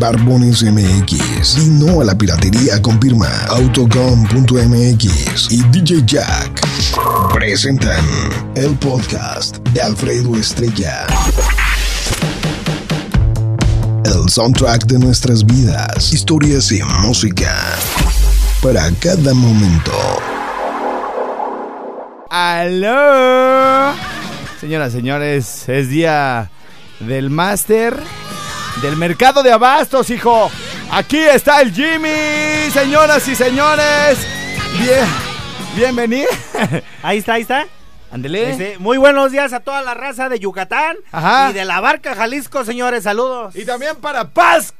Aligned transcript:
Barbones 0.00 0.62
MX. 0.62 1.58
Y 1.58 1.68
no 1.68 2.00
a 2.00 2.04
la 2.04 2.16
piratería 2.16 2.80
confirma 2.80 3.28
Autocom.mx 3.50 5.52
y 5.52 5.62
DJ 5.64 6.02
Jack 6.06 6.66
presentan 7.34 8.02
el 8.54 8.74
podcast 8.76 9.58
de 9.68 9.82
Alfredo 9.82 10.34
Estrella. 10.36 11.06
El 14.06 14.30
soundtrack 14.30 14.86
de 14.86 14.98
nuestras 14.98 15.44
vidas, 15.44 16.14
historias 16.14 16.72
y 16.72 16.82
música 17.02 17.54
para 18.62 18.90
cada 19.00 19.34
momento. 19.34 19.92
¡Aló! 22.30 23.92
Señoras, 24.58 24.92
señores, 24.92 25.68
es 25.68 25.90
día 25.90 26.50
del 27.00 27.28
máster 27.28 28.02
del 28.82 28.96
mercado 28.96 29.42
de 29.42 29.52
abastos, 29.52 30.10
hijo. 30.10 30.50
Aquí 30.90 31.18
está 31.18 31.60
el 31.60 31.72
Jimmy, 31.72 32.70
señoras 32.72 33.26
y 33.28 33.34
señores. 33.34 34.18
Bien, 34.78 35.06
bienvenido. 35.76 36.28
Ahí 37.02 37.18
está, 37.18 37.34
ahí 37.34 37.42
está. 37.42 37.66
Ándele. 38.10 38.50
Este, 38.50 38.78
muy 38.78 38.98
buenos 38.98 39.30
días 39.30 39.52
a 39.52 39.60
toda 39.60 39.82
la 39.82 39.94
raza 39.94 40.28
de 40.28 40.40
Yucatán 40.40 40.96
Ajá. 41.12 41.50
y 41.50 41.52
de 41.52 41.64
la 41.64 41.80
barca 41.80 42.14
Jalisco, 42.14 42.64
señores. 42.64 43.04
Saludos. 43.04 43.54
Y 43.54 43.64
también 43.64 43.96
para 43.96 44.28
Paz. 44.30 44.74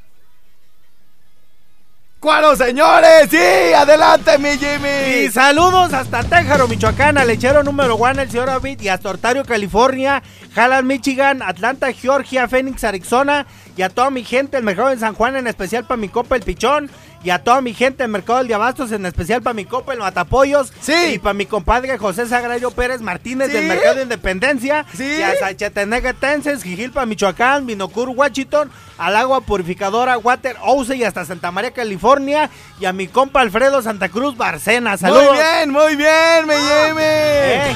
¡Cuándo, 2.19 2.55
señores! 2.55 3.29
¡Sí! 3.31 3.73
¡Adelante, 3.75 4.37
mi 4.37 4.49
Y 4.49 4.57
Jimmy! 4.59 5.31
saludos 5.31 5.91
hasta 5.91 6.21
Téjaro, 6.21 6.67
Michoacán, 6.67 7.17
al 7.17 7.27
lechero 7.27 7.63
número 7.63 7.95
one, 7.95 8.21
el 8.21 8.29
señor 8.29 8.45
David, 8.45 8.79
y 8.79 8.89
hasta 8.89 9.09
Ontario, 9.09 9.43
California, 9.43 10.21
Halland, 10.55 10.85
Michigan, 10.87 11.41
Atlanta, 11.41 11.91
Georgia, 11.93 12.47
Phoenix, 12.47 12.83
Arizona, 12.83 13.47
y 13.77 13.81
a 13.83 13.89
toda 13.89 14.09
mi 14.09 14.23
gente 14.23 14.57
del 14.57 14.63
mercado 14.65 14.89
de 14.89 14.97
San 14.97 15.13
Juan, 15.15 15.35
en 15.35 15.47
especial 15.47 15.85
para 15.85 15.97
mi 15.97 16.09
copa 16.09 16.35
el 16.35 16.41
Pichón, 16.43 16.89
y 17.23 17.29
a 17.29 17.37
toda 17.43 17.61
mi 17.61 17.73
gente 17.75 18.01
del 18.03 18.11
mercado 18.11 18.39
del 18.39 18.47
Diabastos, 18.47 18.91
en 18.91 19.05
especial 19.05 19.41
para 19.43 19.53
mi 19.53 19.65
copa 19.65 19.93
el 19.93 19.99
Matapollos, 19.99 20.73
Sí. 20.81 20.93
y 21.13 21.19
para 21.19 21.33
mi 21.35 21.45
compadre 21.45 21.97
José 21.99 22.25
Sagrario 22.27 22.71
Pérez 22.71 22.99
Martínez 23.01 23.47
Sí. 23.49 23.53
del 23.53 23.67
mercado 23.67 23.95
de 23.95 24.03
Independencia, 24.03 24.85
Sí. 24.93 25.03
y 25.19 25.21
a 25.21 25.35
Sacheteneguetenses, 25.37 26.63
Jijilpa, 26.63 27.05
Michoacán, 27.05 27.65
Binocur, 27.67 28.09
Washington, 28.09 28.71
al 28.97 29.15
agua 29.15 29.41
purificadora 29.41 30.17
Water 30.17 30.55
Ouse 30.63 30.95
y 30.95 31.03
hasta 31.03 31.23
Santa 31.25 31.51
María, 31.51 31.71
California, 31.71 32.49
y 32.79 32.85
a 32.85 32.93
mi 32.93 33.07
compa 33.07 33.41
Alfredo 33.41 33.81
Santa 33.81 34.09
Cruz 34.09 34.35
Barcena. 34.35 34.97
Saludos. 34.97 35.27
Muy 35.27 35.37
bien, 35.37 35.69
muy 35.71 35.95
bien, 35.95 36.47
mi 36.47 36.53
Jimmy. 36.53 37.01
Eh, 37.03 37.75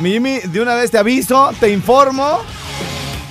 Mi 0.00 0.10
Jimmy, 0.12 0.40
de 0.40 0.60
una 0.60 0.74
vez 0.74 0.90
te 0.90 0.98
aviso, 0.98 1.52
te 1.60 1.70
informo 1.70 2.40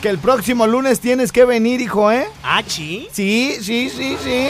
que 0.03 0.09
el 0.09 0.19
próximo 0.19 0.67
lunes 0.67 0.99
tienes 0.99 1.31
que 1.31 1.45
venir, 1.45 1.79
hijo, 1.79 2.11
¿eh? 2.11 2.27
Ah, 2.43 2.61
chi. 2.61 3.07
Sí, 3.13 3.55
sí, 3.61 3.89
sí, 3.89 4.17
sí. 4.21 4.47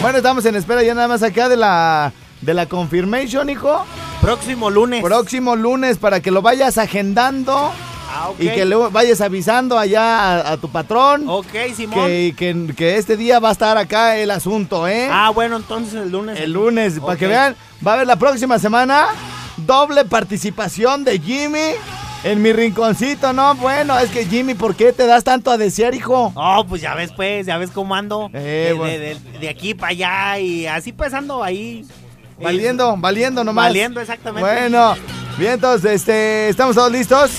Bueno, 0.00 0.16
estamos 0.16 0.42
en 0.46 0.56
espera 0.56 0.82
ya 0.82 0.94
nada 0.94 1.06
más 1.06 1.22
acá 1.22 1.50
de 1.50 1.56
la 1.58 2.14
de 2.40 2.54
la 2.54 2.64
confirmation, 2.64 3.50
hijo. 3.50 3.84
Próximo 4.22 4.70
lunes. 4.70 5.02
Próximo 5.04 5.54
lunes 5.54 5.98
para 5.98 6.20
que 6.20 6.30
lo 6.30 6.40
vayas 6.40 6.78
agendando 6.78 7.70
Ah, 8.10 8.30
y 8.38 8.48
que 8.48 8.64
luego 8.64 8.90
vayas 8.90 9.20
avisando 9.20 9.78
allá 9.78 10.40
a, 10.40 10.52
a 10.52 10.56
tu 10.56 10.70
patrón 10.70 11.24
Ok, 11.28 11.46
Simón. 11.76 12.06
que, 12.06 12.34
que- 12.34 12.74
que 12.74 12.96
este 12.96 13.18
día 13.18 13.38
va 13.38 13.50
a 13.50 13.52
estar 13.52 13.76
acá 13.76 14.16
el 14.16 14.30
asunto, 14.30 14.88
¿eh? 14.88 15.08
Ah, 15.12 15.28
bueno, 15.28 15.58
entonces 15.58 15.92
el 15.94 16.10
lunes. 16.10 16.40
El 16.40 16.54
lunes, 16.54 16.98
para 17.00 17.18
que 17.18 17.26
vean, 17.26 17.54
va 17.86 17.90
a 17.92 17.94
haber 17.96 18.06
la 18.06 18.16
próxima 18.16 18.58
semana 18.58 19.08
doble 19.58 20.06
participación 20.06 21.04
de 21.04 21.18
Jimmy 21.20 21.74
en 22.24 22.42
mi 22.42 22.52
rinconcito, 22.52 23.32
¿no? 23.32 23.54
Bueno, 23.54 23.98
es 23.98 24.10
que 24.10 24.26
Jimmy, 24.26 24.54
¿por 24.54 24.74
qué 24.74 24.92
te 24.92 25.06
das 25.06 25.24
tanto 25.24 25.50
a 25.50 25.56
desear, 25.56 25.94
hijo? 25.94 26.32
Oh, 26.34 26.64
pues 26.68 26.82
ya 26.82 26.94
ves, 26.94 27.10
pues, 27.16 27.46
ya 27.46 27.56
ves 27.58 27.70
cómo 27.70 27.94
ando. 27.94 28.30
Eh, 28.34 28.66
de, 28.68 28.72
bueno. 28.74 28.92
de- 28.92 28.98
de- 29.14 29.38
de 29.40 29.48
aquí 29.48 29.74
para 29.74 29.90
allá 29.92 30.38
y 30.38 30.66
así 30.66 30.92
pues 30.92 31.14
ando 31.14 31.42
ahí. 31.42 31.84
Eh, 32.38 32.44
Valiendo, 32.44 32.96
valiendo 32.98 33.44
nomás. 33.44 33.66
Valiendo, 33.66 34.00
exactamente. 34.00 34.48
Bueno, 34.48 34.94
bien, 35.38 35.52
entonces, 35.54 35.92
este, 35.92 36.48
¿estamos 36.48 36.74
todos 36.76 36.90
listos? 36.92 37.30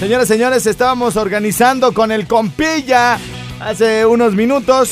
Señoras, 0.00 0.28
señores, 0.28 0.66
estábamos 0.66 1.16
organizando 1.16 1.92
con 1.94 2.12
el 2.12 2.26
compilla 2.26 3.18
hace 3.60 4.04
unos 4.06 4.34
minutos 4.34 4.90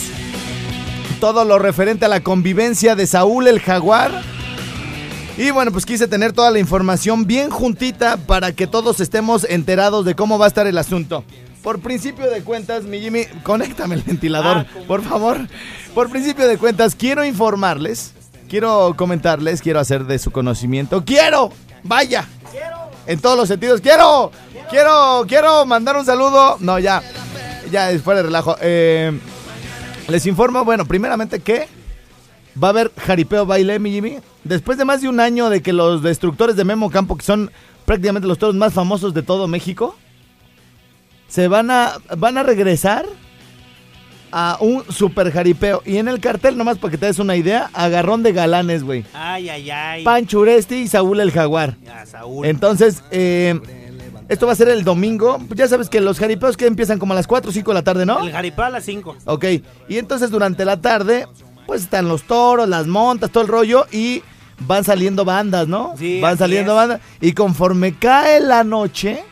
todo 1.20 1.44
lo 1.44 1.58
referente 1.58 2.04
a 2.04 2.08
la 2.08 2.20
convivencia 2.20 2.94
de 2.96 3.06
Saúl 3.06 3.46
el 3.48 3.60
Jaguar. 3.60 4.10
Y 5.36 5.50
bueno, 5.50 5.72
pues 5.72 5.84
quise 5.84 6.06
tener 6.06 6.32
toda 6.32 6.50
la 6.52 6.60
información 6.60 7.26
bien 7.26 7.50
juntita 7.50 8.16
para 8.16 8.52
que 8.52 8.66
todos 8.68 9.00
estemos 9.00 9.44
enterados 9.44 10.04
de 10.04 10.14
cómo 10.14 10.38
va 10.38 10.44
a 10.44 10.48
estar 10.48 10.66
el 10.66 10.78
asunto. 10.78 11.24
Por 11.62 11.80
principio 11.80 12.30
de 12.30 12.42
cuentas, 12.42 12.84
mi 12.84 13.00
Jimmy, 13.00 13.24
conéctame 13.42 13.96
el 13.96 14.02
ventilador, 14.02 14.58
Ah, 14.58 14.66
por 14.86 15.02
favor. 15.02 15.38
Por 15.94 16.10
principio 16.10 16.46
de 16.46 16.56
cuentas, 16.58 16.94
quiero 16.94 17.24
informarles, 17.24 18.12
quiero 18.48 18.94
comentarles, 18.96 19.60
quiero 19.60 19.80
hacer 19.80 20.04
de 20.04 20.18
su 20.18 20.30
conocimiento. 20.30 21.04
¡Quiero! 21.04 21.50
¡Vaya! 21.82 22.26
En 23.06 23.18
todos 23.18 23.36
los 23.36 23.48
sentidos, 23.48 23.80
¡quiero! 23.80 24.30
¡Quiero! 24.70 25.24
¡Quiero 25.26 25.66
mandar 25.66 25.96
un 25.96 26.04
saludo! 26.06 26.58
No, 26.60 26.78
ya, 26.78 27.02
ya, 27.72 27.88
después 27.88 28.16
de 28.16 28.22
relajo. 28.22 28.56
Eh, 28.60 29.18
les 30.08 30.26
informo, 30.26 30.64
bueno, 30.64 30.84
primeramente 30.84 31.40
que 31.40 31.66
va 32.62 32.68
a 32.68 32.70
haber 32.70 32.92
jaripeo 32.96 33.46
baile, 33.46 33.78
mi 33.78 33.90
Jimmy. 33.90 34.18
Después 34.44 34.78
de 34.78 34.84
más 34.84 35.02
de 35.02 35.08
un 35.08 35.20
año 35.20 35.50
de 35.50 35.62
que 35.62 35.72
los 35.72 36.02
destructores 36.02 36.56
de 36.56 36.64
Memo 36.64 36.90
Campo, 36.90 37.16
que 37.16 37.24
son 37.24 37.50
prácticamente 37.84 38.28
los 38.28 38.38
toros 38.38 38.54
más 38.54 38.72
famosos 38.72 39.14
de 39.14 39.22
todo 39.22 39.48
México, 39.48 39.96
se 41.28 41.48
van 41.48 41.70
a, 41.70 41.94
van 42.16 42.38
a 42.38 42.42
regresar 42.42 43.06
a 44.30 44.56
un 44.60 44.84
super 44.90 45.30
jaripeo. 45.30 45.82
Y 45.86 45.98
en 45.98 46.08
el 46.08 46.20
cartel, 46.20 46.56
nomás 46.56 46.78
para 46.78 46.90
que 46.90 46.98
te 46.98 47.06
des 47.06 47.18
una 47.18 47.36
idea, 47.36 47.70
agarrón 47.72 48.22
de 48.22 48.32
galanes, 48.32 48.82
güey. 48.82 49.04
Ay, 49.14 49.48
ay, 49.48 49.70
ay. 49.70 50.04
Pancho 50.04 50.40
Uresti 50.40 50.74
y 50.76 50.88
Saúl 50.88 51.20
el 51.20 51.30
Jaguar. 51.30 51.76
Ya, 51.84 52.04
Saúl. 52.04 52.44
Entonces, 52.44 53.04
eh, 53.12 53.60
esto 54.28 54.46
va 54.46 54.52
a 54.52 54.56
ser 54.56 54.68
el 54.70 54.82
domingo. 54.82 55.38
Ya 55.54 55.68
sabes 55.68 55.88
que 55.88 56.00
los 56.00 56.18
jaripeos 56.18 56.56
que 56.56 56.66
empiezan 56.66 56.98
como 56.98 57.12
a 57.12 57.16
las 57.16 57.26
4 57.26 57.50
o 57.50 57.52
5 57.52 57.70
de 57.70 57.74
la 57.74 57.82
tarde, 57.82 58.06
¿no? 58.06 58.20
El 58.24 58.32
jaripeo 58.32 58.64
a 58.64 58.70
las 58.70 58.84
5. 58.84 59.16
Ok, 59.26 59.44
y 59.88 59.98
entonces 59.98 60.30
durante 60.30 60.64
la 60.64 60.80
tarde, 60.80 61.26
pues 61.66 61.82
están 61.82 62.08
los 62.08 62.22
toros, 62.22 62.68
las 62.68 62.86
montas, 62.86 63.30
todo 63.30 63.42
el 63.42 63.48
rollo 63.48 63.86
y 63.90 64.22
van 64.60 64.84
saliendo 64.84 65.24
bandas, 65.24 65.66
¿no? 65.68 65.94
Sí, 65.98 66.20
van 66.20 66.38
saliendo 66.38 66.72
es. 66.72 66.76
bandas 66.76 67.00
y 67.20 67.32
conforme 67.32 67.94
cae 67.94 68.40
la 68.40 68.64
noche, 68.64 69.24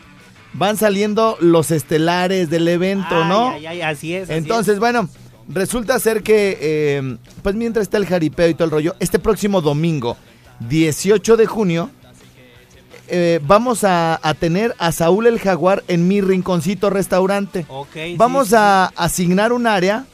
van 0.53 0.77
saliendo 0.77 1.37
los 1.41 1.71
estelares 1.71 2.51
del 2.51 2.69
evento, 2.69 3.25
¿no? 3.25 3.51
Ay, 3.51 3.67
ay, 3.67 3.81
ay, 3.81 3.83
así 3.83 4.15
es. 4.15 4.25
así 4.25 4.39
Entonces, 4.39 4.79
bueno, 4.79 5.09
resulta 5.49 5.99
ser 5.99 6.23
que, 6.23 6.59
eh, 6.61 7.17
pues 7.43 7.55
mientras 7.55 7.85
está 7.85 7.99
el 7.99 8.07
jaripeo 8.07 8.49
y 8.49 8.55
todo 8.55 8.65
el 8.65 8.71
rollo, 8.71 8.95
este 8.99 9.19
próximo 9.19 9.61
domingo, 9.61 10.17
18 10.69 11.37
de 11.37 11.47
junio, 11.47 11.91
eh, 13.09 13.41
vamos 13.47 13.85
a, 13.85 14.19
a 14.23 14.35
tener 14.35 14.75
a 14.79 14.91
Saúl 14.93 15.27
el 15.27 15.39
Jaguar 15.39 15.85
en 15.89 16.09
mi 16.09 16.21
rinconcito 16.21 16.89
restaurante. 16.89 17.61
es. 17.61 17.67
Ok, 17.69 17.89
sí, 17.95 18.15
Vamos 18.17 18.49
sí, 18.49 18.55
a 18.57 18.87
asignar 18.97 19.53
un 19.53 19.67
área 19.67 20.07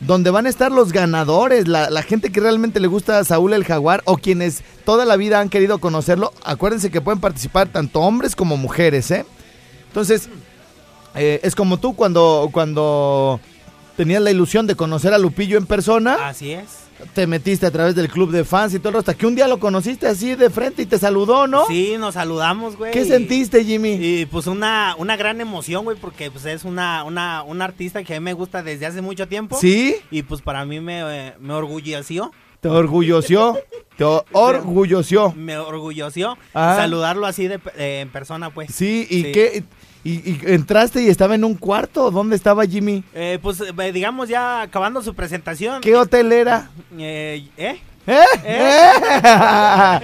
donde 0.00 0.30
van 0.30 0.46
a 0.46 0.48
estar 0.48 0.70
los 0.70 0.92
ganadores, 0.92 1.66
la, 1.66 1.90
la 1.90 2.02
gente 2.02 2.30
que 2.30 2.40
realmente 2.40 2.80
le 2.80 2.86
gusta 2.86 3.18
a 3.18 3.24
Saúl 3.24 3.52
el 3.52 3.64
Jaguar 3.64 4.02
o 4.04 4.16
quienes 4.16 4.62
toda 4.84 5.04
la 5.04 5.16
vida 5.16 5.40
han 5.40 5.48
querido 5.48 5.78
conocerlo. 5.78 6.32
Acuérdense 6.44 6.90
que 6.90 7.00
pueden 7.00 7.20
participar 7.20 7.68
tanto 7.68 8.00
hombres 8.00 8.36
como 8.36 8.56
mujeres, 8.56 9.10
¿eh? 9.10 9.26
Entonces, 9.88 10.28
eh, 11.14 11.40
es 11.42 11.54
como 11.54 11.78
tú 11.78 11.96
cuando, 11.96 12.48
cuando 12.52 13.40
tenías 13.96 14.22
la 14.22 14.30
ilusión 14.30 14.66
de 14.66 14.76
conocer 14.76 15.12
a 15.12 15.18
Lupillo 15.18 15.58
en 15.58 15.66
persona, 15.66 16.28
Así 16.28 16.52
es. 16.52 16.87
Te 17.14 17.26
metiste 17.26 17.66
a 17.66 17.70
través 17.70 17.94
del 17.94 18.08
club 18.08 18.30
de 18.30 18.44
fans 18.44 18.74
y 18.74 18.78
todo 18.78 18.88
el 18.90 18.94
resto, 18.96 19.10
hasta 19.10 19.18
que 19.20 19.26
un 19.26 19.34
día 19.34 19.46
lo 19.48 19.58
conociste 19.60 20.06
así 20.06 20.34
de 20.34 20.50
frente 20.50 20.82
y 20.82 20.86
te 20.86 20.98
saludó, 20.98 21.46
¿no? 21.46 21.66
Sí, 21.66 21.94
nos 21.98 22.14
saludamos, 22.14 22.76
güey. 22.76 22.92
¿Qué 22.92 23.02
y- 23.02 23.08
sentiste, 23.08 23.64
Jimmy? 23.64 23.94
Y 24.00 24.26
pues 24.26 24.46
una, 24.46 24.94
una 24.98 25.16
gran 25.16 25.40
emoción, 25.40 25.84
güey, 25.84 25.96
porque 25.96 26.30
pues 26.30 26.44
es 26.46 26.64
una, 26.64 27.04
una, 27.04 27.42
una 27.42 27.64
artista 27.64 28.02
que 28.04 28.14
a 28.14 28.20
mí 28.20 28.24
me 28.24 28.32
gusta 28.32 28.62
desde 28.62 28.86
hace 28.86 29.00
mucho 29.02 29.28
tiempo. 29.28 29.56
¿Sí? 29.60 29.96
Y 30.10 30.22
pues 30.22 30.42
para 30.42 30.64
mí 30.64 30.80
me, 30.80 31.00
eh, 31.28 31.34
me 31.40 31.54
orgulleció. 31.54 32.32
Te 32.60 32.68
orgullosió. 32.68 33.56
Te 33.96 34.02
o- 34.04 34.24
orgullosió. 34.32 35.32
Me 35.36 35.56
orgullosió 35.58 36.36
Ah. 36.54 36.74
saludarlo 36.76 37.26
así 37.26 37.46
de, 37.48 37.60
eh, 37.76 38.00
en 38.02 38.10
persona, 38.10 38.50
pues. 38.50 38.74
Sí, 38.74 39.06
¿y 39.08 39.22
Sí. 39.22 39.32
qué? 39.32 39.64
Y, 40.08 40.30
y 40.30 40.40
entraste 40.46 41.02
y 41.02 41.08
estaba 41.08 41.34
en 41.34 41.44
un 41.44 41.54
cuarto. 41.54 42.10
¿Dónde 42.10 42.34
estaba 42.34 42.64
Jimmy? 42.64 43.04
Eh, 43.14 43.38
pues, 43.42 43.60
eh, 43.60 43.92
digamos, 43.92 44.30
ya 44.30 44.62
acabando 44.62 45.02
su 45.02 45.14
presentación. 45.14 45.82
¿Qué 45.82 45.94
hotel 45.94 46.32
era? 46.32 46.70
Eh, 46.96 47.46
¿eh? 47.58 47.78
¿Eh? 48.08 50.00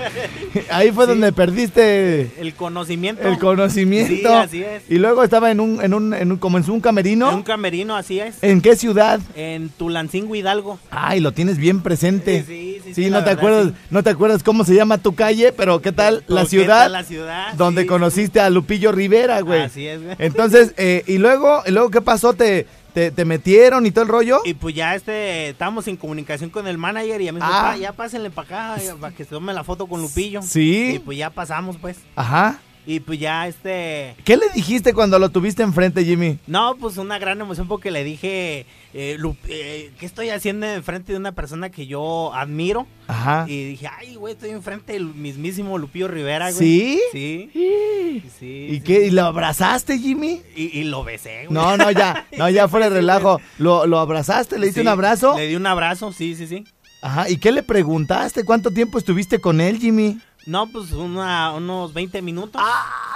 Ahí 0.70 0.90
fue 0.92 1.04
Sí. 1.04 1.10
donde 1.10 1.32
perdiste 1.32 2.30
El 2.40 2.54
conocimiento. 2.54 3.26
el 3.26 3.38
conocimiento. 3.38 4.14
Sí, 4.14 4.24
así 4.26 4.62
es. 4.62 4.82
Y 4.88 4.98
luego 4.98 5.22
estaba 5.24 5.50
en 5.50 5.60
un, 5.60 5.82
en 5.82 5.94
un, 5.94 6.14
en 6.14 6.32
un, 6.32 6.38
como 6.38 6.58
en 6.58 6.70
un 6.70 6.80
camerino. 6.80 7.28
En 7.30 7.36
un 7.36 7.42
camerino, 7.42 7.96
así 7.96 8.20
es. 8.20 8.36
¿En 8.42 8.60
qué 8.60 8.76
ciudad? 8.76 9.20
En 9.34 9.68
Tulancingo 9.70 10.34
Hidalgo. 10.34 10.78
Ay, 10.90 11.20
lo 11.20 11.32
tienes 11.32 11.58
bien 11.58 11.80
presente. 11.82 12.44
Sí, 12.46 12.46
sí, 12.46 12.80
sí, 12.84 12.94
Sí, 12.94 13.04
sí, 13.04 13.10
no 13.10 13.18
te 13.18 13.30
verdad, 13.30 13.38
acuerdas, 13.38 13.72
no 13.90 14.02
te 14.02 14.10
acuerdas 14.10 14.42
cómo 14.42 14.64
se 14.64 14.74
llama 14.74 14.98
tu 14.98 15.14
calle, 15.14 15.52
pero 15.52 15.80
qué 15.80 15.90
tal 15.92 16.22
la 16.28 16.42
¿Qué 16.42 16.48
ciudad 16.48 16.82
tal 16.84 16.92
la 16.92 17.02
ciudad? 17.04 17.52
donde 17.54 17.86
conociste 17.86 18.38
a 18.40 18.50
Lupillo 18.50 18.92
Rivera, 18.92 19.40
güey. 19.40 19.62
Así 19.62 19.86
es, 19.86 20.02
güey. 20.02 20.14
Entonces, 20.18 20.74
eh, 20.76 21.02
y 21.06 21.18
luego, 21.18 21.62
y 21.66 21.70
luego 21.72 21.90
qué 21.90 22.00
pasó, 22.00 22.34
te, 22.34 22.66
te, 22.94 23.10
te 23.10 23.24
metieron 23.26 23.84
y 23.84 23.90
todo 23.90 24.02
el 24.04 24.08
rollo. 24.08 24.40
Y 24.44 24.54
pues 24.54 24.74
ya 24.74 24.94
este, 24.94 25.50
estábamos 25.50 25.86
en 25.88 25.96
comunicación 25.96 26.48
con 26.48 26.66
el 26.66 26.78
manager 26.78 27.20
y 27.20 27.24
ya 27.26 27.32
me 27.32 27.40
dijo, 27.40 27.50
Ah. 27.52 27.72
"Pa, 27.72 27.76
ya 27.76 27.92
pásenle 27.92 28.30
para 28.30 28.72
acá, 28.76 28.82
ya, 28.82 28.94
para 28.94 29.14
que 29.14 29.24
se 29.24 29.30
tome 29.30 29.52
la 29.52 29.64
foto 29.64 29.86
con 29.86 30.00
Lupillo. 30.00 30.40
Sí. 30.42 30.94
Y 30.94 30.98
pues 31.00 31.18
ya 31.18 31.28
pasamos, 31.30 31.76
pues. 31.78 31.98
Ajá. 32.16 32.60
Y 32.86 33.00
pues 33.00 33.18
ya 33.18 33.46
este... 33.48 34.14
¿Qué 34.24 34.36
le 34.36 34.46
dijiste 34.54 34.92
cuando 34.92 35.18
lo 35.18 35.30
tuviste 35.30 35.62
enfrente, 35.62 36.04
Jimmy? 36.04 36.38
No, 36.46 36.76
pues 36.76 36.98
una 36.98 37.18
gran 37.18 37.40
emoción 37.40 37.66
porque 37.66 37.90
le 37.90 38.04
dije, 38.04 38.66
eh, 38.96 39.18
eh, 39.48 39.92
¿qué 39.98 40.06
estoy 40.06 40.30
haciendo 40.30 40.66
enfrente 40.66 41.10
de 41.10 41.18
una 41.18 41.32
persona 41.32 41.68
que 41.68 41.88
yo 41.88 42.32
admiro? 42.32 42.86
Ajá. 43.08 43.44
Y 43.48 43.64
dije, 43.70 43.88
ay, 43.88 44.14
güey, 44.14 44.34
estoy 44.34 44.50
enfrente 44.50 44.92
del 44.92 45.06
mismísimo 45.06 45.78
Lupillo 45.78 46.06
Rivera, 46.06 46.52
güey. 46.52 46.58
¿Sí? 46.58 47.00
Sí. 47.10 47.50
Sí. 47.52 48.66
¿Y 48.70 48.74
sí, 48.76 48.82
qué? 48.84 49.06
¿Y 49.06 49.10
lo 49.10 49.24
abrazaste, 49.24 49.98
Jimmy? 49.98 50.42
Y, 50.54 50.78
y 50.78 50.84
lo 50.84 51.02
besé, 51.02 51.46
güey. 51.46 51.54
No, 51.54 51.76
no, 51.76 51.90
ya, 51.90 52.26
no, 52.38 52.48
ya 52.48 52.68
fuera 52.68 52.88
de 52.88 52.94
relajo. 52.96 53.40
¿Lo, 53.58 53.84
lo 53.86 53.98
abrazaste? 53.98 54.58
¿Le 54.60 54.66
diste 54.66 54.80
un 54.80 54.88
abrazo? 54.88 55.36
Le 55.36 55.48
di 55.48 55.56
un 55.56 55.66
abrazo, 55.66 56.12
sí, 56.12 56.36
sí, 56.36 56.46
sí. 56.46 56.64
Ajá. 57.02 57.28
¿Y 57.28 57.38
qué 57.38 57.50
le 57.50 57.64
preguntaste? 57.64 58.44
¿Cuánto 58.44 58.70
tiempo 58.70 58.98
estuviste 58.98 59.40
con 59.40 59.60
él, 59.60 59.78
Jimmy? 59.78 60.20
No, 60.46 60.70
pues 60.70 60.92
una, 60.92 61.52
unos 61.52 61.92
20 61.94 62.22
minutos. 62.22 62.62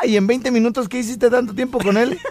Ay, 0.03 0.17
en 0.17 0.27
20 0.27 0.51
minutos, 0.51 0.89
¿qué 0.89 0.99
hiciste 0.99 1.31
tanto 1.31 1.55
tiempo 1.55 1.79
con 1.79 1.97
él? 1.97 2.19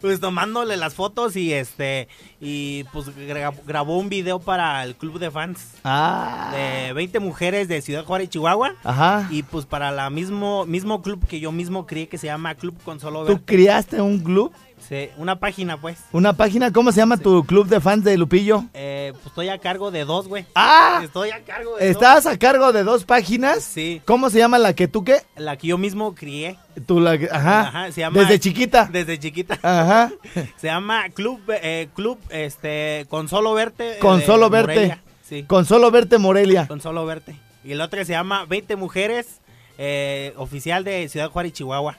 Pues 0.00 0.18
tomándole 0.20 0.76
las 0.76 0.94
fotos 0.94 1.36
y 1.36 1.52
este 1.52 2.08
y 2.40 2.84
pues 2.92 3.08
gra- 3.14 3.52
grabó 3.66 3.98
un 3.98 4.08
video 4.08 4.38
para 4.40 4.82
el 4.84 4.94
club 4.96 5.18
de 5.18 5.30
fans 5.30 5.74
Ah. 5.84 6.50
de 6.54 6.92
20 6.94 7.20
mujeres 7.20 7.68
de 7.68 7.82
Ciudad 7.82 8.04
Juárez, 8.04 8.30
Chihuahua. 8.30 8.74
Ajá. 8.82 9.28
Y 9.30 9.42
pues 9.42 9.66
para 9.66 9.90
la 9.90 10.08
mismo 10.08 10.64
mismo 10.64 11.02
club 11.02 11.26
que 11.26 11.38
yo 11.40 11.52
mismo 11.52 11.86
crié 11.86 12.08
que 12.08 12.16
se 12.18 12.26
llama 12.28 12.54
Club 12.54 12.74
Consolo 12.82 13.24
¿Tú 13.26 13.40
criaste 13.44 14.00
un 14.00 14.20
club? 14.20 14.52
Sí, 14.90 15.08
una 15.16 15.38
página 15.38 15.76
pues. 15.80 15.98
¿Una 16.10 16.32
página? 16.32 16.72
¿Cómo 16.72 16.90
se 16.90 16.96
llama 16.98 17.16
tu 17.16 17.44
club 17.44 17.68
de 17.68 17.80
fans 17.80 18.02
de 18.02 18.18
Lupillo? 18.18 18.64
Eh, 18.74 19.12
pues 19.14 19.26
estoy 19.26 19.48
a 19.48 19.58
cargo 19.58 19.92
de 19.92 20.04
dos, 20.04 20.26
güey. 20.26 20.46
¡Ah! 20.56 21.00
Estoy 21.04 21.30
a 21.30 21.44
cargo 21.44 21.76
de 21.76 21.88
¿Estás 21.90 22.26
a 22.26 22.36
cargo 22.36 22.72
de 22.72 22.82
dos 22.82 23.04
páginas? 23.04 23.62
Sí, 23.62 24.02
¿Cómo 24.04 24.30
se 24.30 24.38
llama 24.38 24.58
la 24.58 24.74
que 24.74 24.88
tú 24.88 25.04
qué? 25.04 25.22
la 25.36 25.56
que 25.56 25.68
yo 25.68 25.78
mismo 25.78 26.16
crié. 26.16 26.56
Tú 26.86 26.98
la 26.98 27.16
que- 27.16 27.28
ajá. 27.30 27.60
Ajá, 27.68 27.92
se 27.92 28.00
llama- 28.00 28.18
Desde 28.18 28.40
chiquita. 28.40 28.88
Desde 28.90 29.16
chiquita. 29.20 29.60
Ajá. 29.62 30.10
Se 30.60 30.66
llama 30.66 31.04
Club 31.14 31.40
eh, 31.62 31.88
Club 31.94 32.18
este 32.28 33.06
con 33.08 33.28
solo 33.28 33.54
verte. 33.54 33.92
eh, 33.92 33.98
Con 34.00 34.18
de 34.18 34.26
solo 34.26 34.50
verte. 34.50 34.74
Morelia. 34.74 35.02
Sí. 35.22 35.44
Con 35.44 35.66
solo 35.66 35.92
verte 35.92 36.18
Morelia. 36.18 36.66
Con 36.66 36.80
solo 36.80 37.06
verte. 37.06 37.36
Y 37.62 37.70
el 37.72 37.80
otro 37.80 38.04
se 38.04 38.10
llama 38.12 38.44
20 38.44 38.74
mujeres 38.74 39.40
eh, 39.78 40.34
oficial 40.36 40.82
de 40.82 41.08
Ciudad 41.08 41.30
Juárez, 41.30 41.52
Chihuahua. 41.52 41.96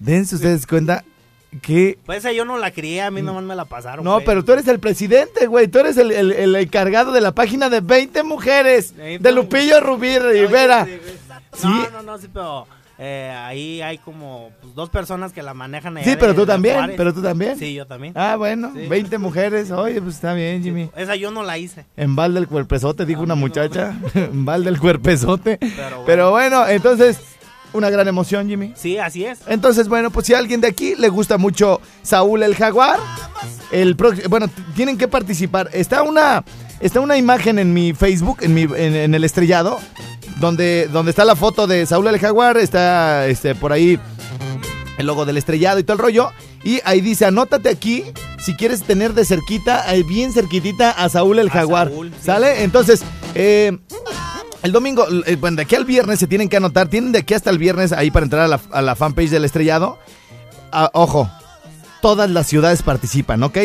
Dense 0.00 0.34
ustedes 0.34 0.66
cuenta 0.66 1.04
que... 1.62 1.98
Pues 2.04 2.18
esa 2.18 2.32
yo 2.32 2.44
no 2.44 2.58
la 2.58 2.70
crié, 2.70 3.02
a 3.02 3.10
mí 3.10 3.22
nomás 3.22 3.42
me 3.44 3.56
la 3.56 3.64
pasaron. 3.64 4.04
No, 4.04 4.14
pues. 4.16 4.26
pero 4.26 4.44
tú 4.44 4.52
eres 4.52 4.68
el 4.68 4.78
presidente, 4.80 5.46
güey. 5.46 5.68
Tú 5.68 5.78
eres 5.78 5.96
el, 5.96 6.10
el- 6.12 6.32
el 6.32 6.54
encargado 6.56 7.12
de 7.12 7.20
la 7.20 7.32
página 7.32 7.68
de 7.70 7.80
20 7.80 8.22
mujeres. 8.22 8.94
De 8.96 9.32
Lupillo 9.32 9.80
Rubí 9.80 10.18
Rivera. 10.18 10.82
Oye, 10.84 11.00
sí, 11.04 11.62
Sí. 11.62 11.66
No, 11.68 11.90
no, 11.90 12.02
no, 12.02 12.18
sí, 12.18 12.28
pero 12.32 12.66
eh, 12.98 13.32
ahí 13.36 13.80
hay 13.80 13.96
como 13.98 14.50
pues, 14.60 14.74
dos 14.74 14.90
personas 14.90 15.32
que 15.32 15.42
la 15.42 15.54
manejan. 15.54 15.96
allá 15.96 16.04
Sí, 16.04 16.10
de- 16.10 16.16
pero 16.18 16.34
tú 16.34 16.44
también. 16.46 16.76
Juárez. 16.76 16.96
Pero 16.96 17.14
tú 17.14 17.22
también. 17.22 17.58
Sí, 17.58 17.72
yo 17.74 17.86
también. 17.86 18.12
Ah, 18.16 18.36
bueno. 18.36 18.70
Sí. 18.74 18.86
20 18.86 19.18
mujeres. 19.18 19.70
Oye, 19.70 20.00
pues 20.02 20.16
está 20.16 20.34
bien, 20.34 20.62
Jimmy. 20.62 20.90
Esa 20.96 21.16
yo 21.16 21.30
no 21.30 21.42
la 21.42 21.56
hice. 21.58 21.86
En 21.96 22.14
Val 22.14 22.34
del 22.34 22.46
Cuerpezote, 22.46 23.06
dijo 23.06 23.20
A 23.20 23.24
una 23.24 23.34
no. 23.34 23.40
muchacha. 23.40 23.96
En 24.14 24.44
Val 24.44 24.62
del 24.64 24.78
Cuerpezote. 24.78 25.56
Pero 25.58 26.02
Pero 26.06 26.30
bueno, 26.30 26.68
entonces, 26.68 27.18
una 27.72 27.90
gran 27.90 28.08
emoción, 28.08 28.48
Jimmy. 28.48 28.72
Sí, 28.76 28.98
así 28.98 29.24
es. 29.24 29.40
Entonces, 29.46 29.88
bueno, 29.88 30.10
pues 30.10 30.26
si 30.26 30.34
a 30.34 30.38
alguien 30.38 30.60
de 30.60 30.68
aquí 30.68 30.94
le 30.96 31.08
gusta 31.08 31.38
mucho 31.38 31.80
Saúl 32.02 32.42
el 32.42 32.54
Jaguar, 32.54 32.98
el 33.70 33.94
bueno, 34.28 34.48
tienen 34.74 34.98
que 34.98 35.08
participar. 35.08 35.70
Está 35.72 36.02
una, 36.02 36.44
está 36.80 37.00
una 37.00 37.16
imagen 37.16 37.58
en 37.58 37.72
mi 37.72 37.92
Facebook, 37.92 38.38
en, 38.40 38.54
mi, 38.54 38.62
en, 38.62 38.94
en 38.94 39.14
el 39.14 39.24
estrellado, 39.24 39.78
donde, 40.40 40.88
donde 40.92 41.10
está 41.10 41.24
la 41.24 41.36
foto 41.36 41.66
de 41.66 41.86
Saúl 41.86 42.06
el 42.08 42.18
Jaguar, 42.18 42.56
está 42.56 43.26
este, 43.26 43.54
por 43.54 43.72
ahí 43.72 43.98
el 44.98 45.06
logo 45.06 45.24
del 45.24 45.36
estrellado 45.36 45.78
y 45.78 45.84
todo 45.84 45.94
el 45.94 46.02
rollo. 46.02 46.30
Y 46.64 46.80
ahí 46.84 47.00
dice, 47.00 47.24
anótate 47.24 47.68
aquí 47.68 48.04
si 48.38 48.54
quieres 48.54 48.82
tener 48.82 49.14
de 49.14 49.24
cerquita, 49.24 49.94
eh, 49.94 50.02
bien 50.02 50.32
cerquitita 50.32 50.90
a 50.90 51.08
Saúl 51.08 51.38
el 51.38 51.48
A 51.48 51.52
Jaguar. 51.52 51.88
Saúl, 51.88 52.10
sí. 52.10 52.24
¿Sale? 52.24 52.62
Entonces, 52.64 53.02
eh, 53.34 53.76
el 54.62 54.72
domingo, 54.72 55.06
eh, 55.26 55.36
bueno, 55.36 55.56
de 55.56 55.62
aquí 55.62 55.74
al 55.74 55.84
viernes 55.84 56.18
se 56.18 56.26
tienen 56.26 56.48
que 56.48 56.56
anotar. 56.56 56.88
Tienen 56.88 57.12
de 57.12 57.20
aquí 57.20 57.34
hasta 57.34 57.50
el 57.50 57.58
viernes 57.58 57.92
ahí 57.92 58.10
para 58.10 58.24
entrar 58.24 58.60
a 58.70 58.82
la, 58.82 58.94
fanpage 58.96 59.30
del 59.30 59.44
estrellado. 59.44 59.98
Ah, 60.72 60.90
ojo, 60.92 61.30
todas 62.00 62.30
las 62.30 62.46
ciudades 62.46 62.82
participan, 62.82 63.42
¿ok? 63.42 63.58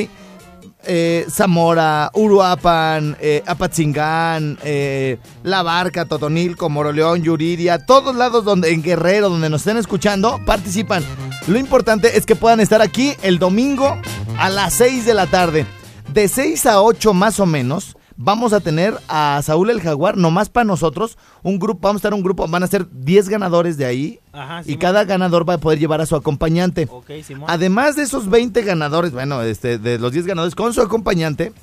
Eh, 0.86 1.26
Zamora, 1.30 2.12
Uruapan, 2.14 3.16
eh, 3.22 3.42
Apatzingán, 3.46 4.58
eh, 4.64 5.18
La 5.44 5.64
Barca, 5.64 6.06
Totonilco, 6.06 6.70
Moroleón, 6.70 7.24
Yuriria, 7.24 7.86
todos 7.86 8.16
lados 8.16 8.44
donde 8.44 8.72
en 8.74 8.84
Guerrero, 8.84 9.30
donde 9.30 9.50
nos 9.50 9.62
estén 9.62 9.78
escuchando, 9.78 10.42
participan. 10.46 11.04
Lo 11.48 11.58
importante 11.58 12.18
es 12.18 12.26
que 12.26 12.36
puedan 12.36 12.60
estar 12.60 12.82
aquí 12.82 13.14
el 13.22 13.40
domingo 13.40 13.98
a 14.38 14.50
las 14.50 14.74
6 14.74 15.06
de 15.06 15.14
la 15.14 15.28
tarde. 15.28 15.66
De 16.14 16.28
6 16.28 16.66
a 16.66 16.82
8 16.82 17.14
más 17.14 17.40
o 17.40 17.46
menos, 17.46 17.96
vamos 18.18 18.54
a 18.54 18.60
tener 18.60 18.98
a 19.08 19.42
Saúl 19.44 19.70
el 19.70 19.82
Jaguar, 19.82 20.18
nomás 20.18 20.50
para 20.50 20.64
nosotros, 20.66 21.18
un 21.42 21.60
grupo, 21.60 21.88
vamos 21.88 22.00
a 22.00 22.02
estar 22.02 22.14
un 22.14 22.24
grupo, 22.24 22.48
van 22.48 22.64
a 22.64 22.68
ser 22.68 22.88
10 22.92 23.30
ganadores 23.30 23.78
de 23.78 23.86
ahí. 23.86 24.20
Ajá, 24.32 24.62
y 24.66 24.78
cada 24.78 25.04
ganador 25.06 25.48
va 25.48 25.56
a 25.56 25.58
poder 25.58 25.80
llevar 25.80 26.02
a 26.02 26.06
su 26.06 26.16
acompañante. 26.16 26.88
Ok, 26.90 27.12
Simón. 27.24 27.50
Además 27.50 27.96
de 27.96 28.04
esos 28.04 28.30
20 28.30 28.62
ganadores, 28.64 29.12
bueno, 29.12 29.42
este, 29.42 29.78
de 29.78 30.00
los 30.00 30.12
10 30.12 30.26
ganadores 30.28 30.56
con 30.56 30.74
su 30.74 30.82
acompañante, 30.82 31.54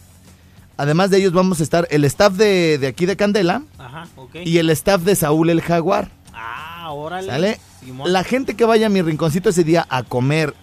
además 0.77 1.11
de 1.11 1.19
ellos 1.19 1.33
vamos 1.33 1.61
a 1.61 1.63
estar 1.63 1.87
el 1.91 2.05
staff 2.05 2.35
de, 2.35 2.79
de 2.79 2.87
aquí 2.87 3.07
de 3.07 3.17
Candela 3.17 3.63
Ajá, 3.79 4.07
ok. 4.17 4.37
y 4.45 4.59
el 4.59 4.71
staff 4.71 5.03
de 5.03 5.15
Saúl 5.15 5.51
el 5.51 5.61
Jaguar. 5.61 6.11
Ah, 6.33 6.91
órale. 6.93 7.29
¿Sale? 7.29 7.61
Simón. 7.85 8.13
La 8.13 8.25
gente 8.25 8.55
que 8.57 8.65
vaya 8.65 8.87
a 8.87 8.91
mi 8.91 9.01
rinconcito 9.03 9.51
ese 9.51 9.65
día 9.65 9.87
a 9.89 10.03
comer 10.03 10.55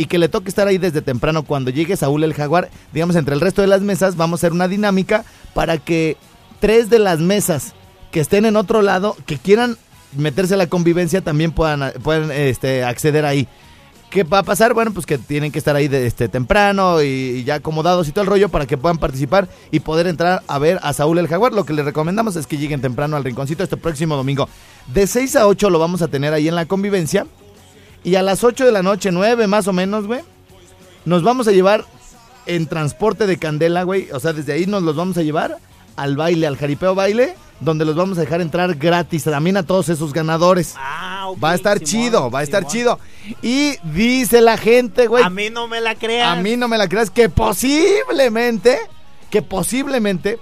y 0.00 0.06
que 0.06 0.18
le 0.18 0.30
toque 0.30 0.48
estar 0.48 0.66
ahí 0.66 0.78
desde 0.78 1.02
temprano 1.02 1.42
cuando 1.42 1.70
llegue 1.70 1.94
Saúl 1.94 2.24
el 2.24 2.32
Jaguar, 2.32 2.70
digamos, 2.90 3.16
entre 3.16 3.34
el 3.34 3.40
resto 3.42 3.60
de 3.60 3.68
las 3.68 3.82
mesas, 3.82 4.16
vamos 4.16 4.38
a 4.38 4.40
hacer 4.40 4.52
una 4.54 4.66
dinámica 4.66 5.26
para 5.52 5.76
que 5.76 6.16
tres 6.58 6.88
de 6.88 6.98
las 6.98 7.18
mesas 7.18 7.74
que 8.10 8.20
estén 8.20 8.46
en 8.46 8.56
otro 8.56 8.80
lado, 8.80 9.14
que 9.26 9.36
quieran 9.36 9.76
meterse 10.16 10.54
a 10.54 10.56
la 10.56 10.68
convivencia, 10.68 11.20
también 11.20 11.52
puedan, 11.52 11.92
puedan 12.02 12.32
este, 12.32 12.82
acceder 12.82 13.26
ahí. 13.26 13.46
¿Qué 14.08 14.24
va 14.24 14.38
a 14.38 14.42
pasar? 14.42 14.72
Bueno, 14.72 14.90
pues 14.94 15.04
que 15.04 15.18
tienen 15.18 15.52
que 15.52 15.58
estar 15.58 15.76
ahí 15.76 15.86
de, 15.86 16.06
este, 16.06 16.30
temprano 16.30 17.02
y, 17.02 17.06
y 17.06 17.44
ya 17.44 17.56
acomodados 17.56 18.08
y 18.08 18.12
todo 18.12 18.22
el 18.22 18.30
rollo 18.30 18.48
para 18.48 18.64
que 18.64 18.78
puedan 18.78 18.96
participar 18.96 19.48
y 19.70 19.80
poder 19.80 20.06
entrar 20.06 20.42
a 20.48 20.58
ver 20.58 20.80
a 20.82 20.94
Saúl 20.94 21.18
el 21.18 21.28
Jaguar. 21.28 21.52
Lo 21.52 21.66
que 21.66 21.74
les 21.74 21.84
recomendamos 21.84 22.36
es 22.36 22.46
que 22.46 22.56
lleguen 22.56 22.80
temprano 22.80 23.18
al 23.18 23.24
rinconcito 23.24 23.62
este 23.62 23.76
próximo 23.76 24.16
domingo. 24.16 24.48
De 24.94 25.06
6 25.06 25.36
a 25.36 25.46
8 25.46 25.68
lo 25.68 25.78
vamos 25.78 26.00
a 26.00 26.08
tener 26.08 26.32
ahí 26.32 26.48
en 26.48 26.54
la 26.54 26.64
convivencia. 26.64 27.26
Y 28.04 28.14
a 28.14 28.22
las 28.22 28.44
8 28.44 28.64
de 28.66 28.72
la 28.72 28.82
noche, 28.82 29.10
9 29.12 29.46
más 29.46 29.68
o 29.68 29.72
menos, 29.72 30.06
güey, 30.06 30.20
nos 31.04 31.22
vamos 31.22 31.46
a 31.48 31.52
llevar 31.52 31.84
en 32.46 32.66
transporte 32.66 33.26
de 33.26 33.38
candela, 33.38 33.82
güey. 33.82 34.08
O 34.12 34.20
sea, 34.20 34.32
desde 34.32 34.52
ahí 34.52 34.66
nos 34.66 34.82
los 34.82 34.96
vamos 34.96 35.16
a 35.18 35.22
llevar 35.22 35.58
al 35.96 36.16
baile, 36.16 36.46
al 36.46 36.56
jaripeo 36.56 36.94
baile, 36.94 37.34
donde 37.60 37.84
los 37.84 37.94
vamos 37.94 38.16
a 38.16 38.22
dejar 38.22 38.40
entrar 38.40 38.74
gratis 38.76 39.24
también 39.24 39.56
a 39.58 39.62
todos 39.64 39.90
esos 39.90 40.14
ganadores. 40.14 40.74
Ah, 40.78 41.26
ok, 41.28 41.44
Va 41.44 41.50
a 41.50 41.54
estar 41.54 41.78
Simón, 41.78 41.90
chido, 41.90 42.30
va 42.30 42.38
a 42.38 42.42
estar 42.42 42.60
Simón. 42.70 42.72
chido. 42.72 42.98
Y 43.42 43.76
dice 43.92 44.40
la 44.40 44.56
gente, 44.56 45.06
güey, 45.06 45.22
A 45.22 45.28
mí 45.30 45.50
no 45.50 45.68
me 45.68 45.80
la 45.82 45.94
creas. 45.94 46.28
a 46.38 46.40
mí 46.40 46.56
no 46.56 46.68
me 46.68 46.78
la 46.78 46.88
creas, 46.88 47.10
que 47.10 47.28
posiblemente, 47.28 48.78
que 49.30 49.42
posiblemente 49.42 50.38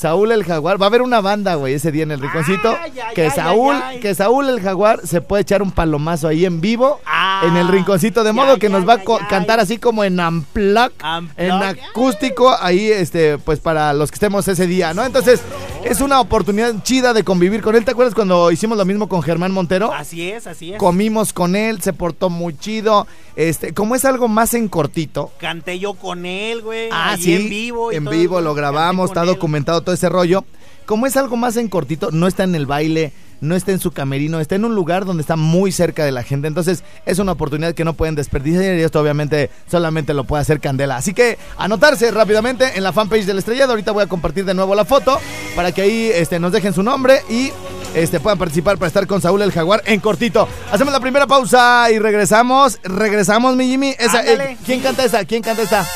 Saúl 0.00 0.32
el 0.32 0.44
Jaguar. 0.44 0.80
Va 0.80 0.86
a 0.86 0.88
haber 0.88 1.02
una 1.02 1.20
banda, 1.20 1.56
güey, 1.56 1.74
ese 1.74 1.92
día 1.92 2.04
en 2.04 2.10
el 2.10 2.20
rinconcito. 2.20 2.70
Ay, 2.82 2.92
ay, 2.98 3.14
que 3.14 3.24
ay, 3.24 3.30
Saúl, 3.30 3.76
que 4.00 4.14
Saúl 4.14 4.48
el 4.48 4.60
Jaguar 4.62 5.00
se 5.04 5.20
puede 5.20 5.42
echar 5.42 5.60
un 5.62 5.72
palomazo 5.72 6.26
ahí 6.28 6.46
en 6.46 6.62
vivo 6.62 7.00
Ah, 7.04 7.42
en 7.44 7.56
el 7.58 7.68
rinconcito. 7.68 8.24
De 8.24 8.32
modo 8.32 8.58
que 8.58 8.70
nos 8.70 8.88
va 8.88 8.94
a 8.94 9.28
cantar 9.28 9.60
así 9.60 9.76
como 9.76 10.02
en 10.02 10.18
Unplug. 10.18 10.92
en 11.36 11.52
acústico, 11.52 12.56
ahí, 12.60 12.90
este, 12.90 13.36
pues 13.36 13.60
para 13.60 13.92
los 13.92 14.10
que 14.10 14.14
estemos 14.14 14.48
ese 14.48 14.66
día, 14.66 14.94
¿no? 14.94 15.04
Entonces, 15.04 15.42
es 15.84 16.00
una 16.00 16.20
oportunidad 16.20 16.74
chida 16.82 17.12
de 17.12 17.24
convivir 17.24 17.62
con 17.62 17.74
él. 17.74 17.84
¿Te 17.84 17.92
acuerdas 17.92 18.14
cuando 18.14 18.50
hicimos 18.50 18.76
lo 18.76 18.84
mismo 18.84 19.08
con 19.08 19.22
Germán 19.22 19.52
Montero? 19.52 19.92
Así 19.92 20.30
es, 20.30 20.46
así 20.46 20.72
es. 20.72 20.78
Comimos 20.78 21.32
con 21.32 21.56
él, 21.56 21.80
se 21.80 21.92
portó 21.92 22.30
muy 22.30 22.56
chido. 22.56 23.06
Este, 23.36 23.72
como 23.72 23.94
es 23.94 24.04
algo 24.04 24.28
más 24.28 24.54
en 24.54 24.68
cortito, 24.68 25.32
Canté 25.38 25.78
yo 25.78 25.94
con 25.94 26.26
él, 26.26 26.62
güey. 26.62 26.88
Ah, 26.92 27.16
sí. 27.18 27.34
En 27.34 27.48
vivo. 27.48 27.92
y 27.92 27.96
en 27.96 28.04
todo, 28.04 28.14
vivo 28.14 28.40
lo 28.40 28.54
grabamos, 28.54 29.10
está 29.10 29.22
él. 29.22 29.28
documentado 29.28 29.80
todo 29.82 29.94
ese 29.94 30.08
rollo. 30.08 30.44
Como 30.86 31.06
es 31.06 31.16
algo 31.16 31.36
más 31.36 31.56
en 31.56 31.68
cortito, 31.68 32.10
no 32.10 32.26
está 32.26 32.44
en 32.44 32.54
el 32.54 32.66
baile, 32.66 33.12
no 33.40 33.56
está 33.56 33.72
en 33.72 33.80
su 33.80 33.90
camerino, 33.90 34.40
está 34.40 34.54
en 34.54 34.64
un 34.64 34.74
lugar 34.74 35.04
donde 35.04 35.22
está 35.22 35.36
muy 35.36 35.72
cerca 35.72 36.04
de 36.04 36.12
la 36.12 36.22
gente. 36.22 36.48
Entonces, 36.48 36.84
es 37.06 37.18
una 37.18 37.32
oportunidad 37.32 37.74
que 37.74 37.84
no 37.84 37.94
pueden 37.94 38.14
desperdiciar 38.14 38.76
y 38.76 38.82
esto 38.82 39.00
obviamente 39.00 39.50
solamente 39.70 40.14
lo 40.14 40.24
puede 40.24 40.42
hacer 40.42 40.60
Candela. 40.60 40.96
Así 40.96 41.14
que 41.14 41.38
anotarse 41.56 42.10
rápidamente 42.10 42.76
en 42.76 42.82
la 42.82 42.92
fanpage 42.92 43.24
del 43.24 43.38
estrellado. 43.38 43.72
Ahorita 43.72 43.92
voy 43.92 44.04
a 44.04 44.06
compartir 44.06 44.44
de 44.44 44.54
nuevo 44.54 44.74
la 44.74 44.84
foto 44.84 45.18
para 45.56 45.72
que 45.72 45.82
ahí 45.82 46.10
este, 46.14 46.38
nos 46.38 46.52
dejen 46.52 46.72
su 46.72 46.82
nombre 46.82 47.22
y 47.28 47.50
este, 47.94 48.20
puedan 48.20 48.38
participar 48.38 48.78
para 48.78 48.88
estar 48.88 49.06
con 49.06 49.20
Saúl 49.20 49.42
el 49.42 49.52
Jaguar 49.52 49.82
en 49.86 50.00
cortito. 50.00 50.48
Hacemos 50.70 50.92
la 50.92 51.00
primera 51.00 51.26
pausa 51.26 51.90
y 51.90 51.98
regresamos. 51.98 52.78
Regresamos, 52.82 53.56
mi 53.56 53.68
Jimmy. 53.68 53.94
Esa, 53.98 54.24
eh. 54.24 54.56
¿Quién 54.64 54.80
canta 54.80 55.04
esa? 55.04 55.24
¿Quién 55.24 55.42
canta 55.42 55.62
esta? 55.62 55.86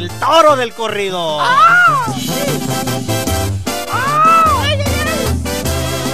El 0.00 0.08
toro 0.12 0.56
del 0.56 0.72
corrido. 0.72 1.40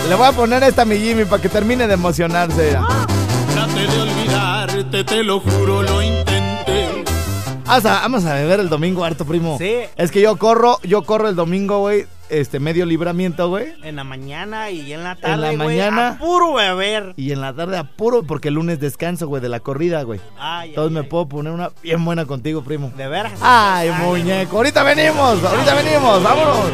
Le 0.08 0.14
voy 0.16 0.26
a 0.26 0.32
poner 0.32 0.64
esta 0.64 0.82
a 0.82 0.84
mi 0.84 0.98
Jimmy 0.98 1.24
para 1.24 1.40
que 1.40 1.48
termine 1.48 1.86
de 1.86 1.94
emocionarse. 1.94 2.72
Trate 2.72 3.86
de 3.86 4.00
olvidarte, 4.00 5.04
te 5.04 5.22
lo 5.22 5.38
juro, 5.38 5.82
lo 5.82 6.02
intenté. 6.02 7.04
Vamos 7.64 7.84
a, 7.84 7.92
vamos 8.00 8.24
a 8.24 8.34
beber 8.34 8.58
el 8.58 8.68
domingo 8.68 9.04
harto, 9.04 9.24
primo. 9.24 9.56
Sí. 9.56 9.82
Es 9.94 10.10
que 10.10 10.20
yo 10.20 10.34
corro, 10.34 10.80
yo 10.82 11.04
corro 11.04 11.28
el 11.28 11.36
domingo, 11.36 11.78
güey. 11.78 12.08
Este, 12.28 12.59
medio 12.59 12.87
libramiento, 12.87 13.49
güey. 13.49 13.75
En 13.83 13.97
la 13.97 14.04
mañana 14.04 14.71
y 14.71 14.92
en 14.92 15.04
la 15.04 15.14
tarde. 15.14 15.35
En 15.35 15.59
la 15.59 15.64
güey, 15.64 15.78
mañana. 15.78 16.09
a 16.09 16.18
puro 16.18 16.54
beber. 16.54 17.14
Y 17.16 17.30
en 17.33 17.40
la 17.40 17.52
tarde 17.54 17.76
apuro 17.78 18.25
porque 18.25 18.49
el 18.49 18.54
lunes 18.54 18.80
descanso, 18.80 19.28
güey, 19.28 19.40
de 19.40 19.49
la 19.49 19.61
corrida, 19.61 20.02
güey. 20.02 20.21
Ay, 20.38 20.71
Entonces 20.71 20.90
ay, 20.90 20.95
me 20.95 21.00
ay. 21.00 21.06
puedo 21.06 21.28
poner 21.28 21.52
una 21.52 21.71
bien 21.83 22.04
buena 22.04 22.25
contigo, 22.25 22.62
primo. 22.64 22.92
De 22.97 23.06
veras. 23.06 23.33
Ay, 23.40 23.90
muñeco. 23.90 24.56
Ahorita 24.56 24.83
venimos, 24.83 25.42
ahorita 25.45 25.75
venimos, 25.75 26.23
vámonos. 26.23 26.71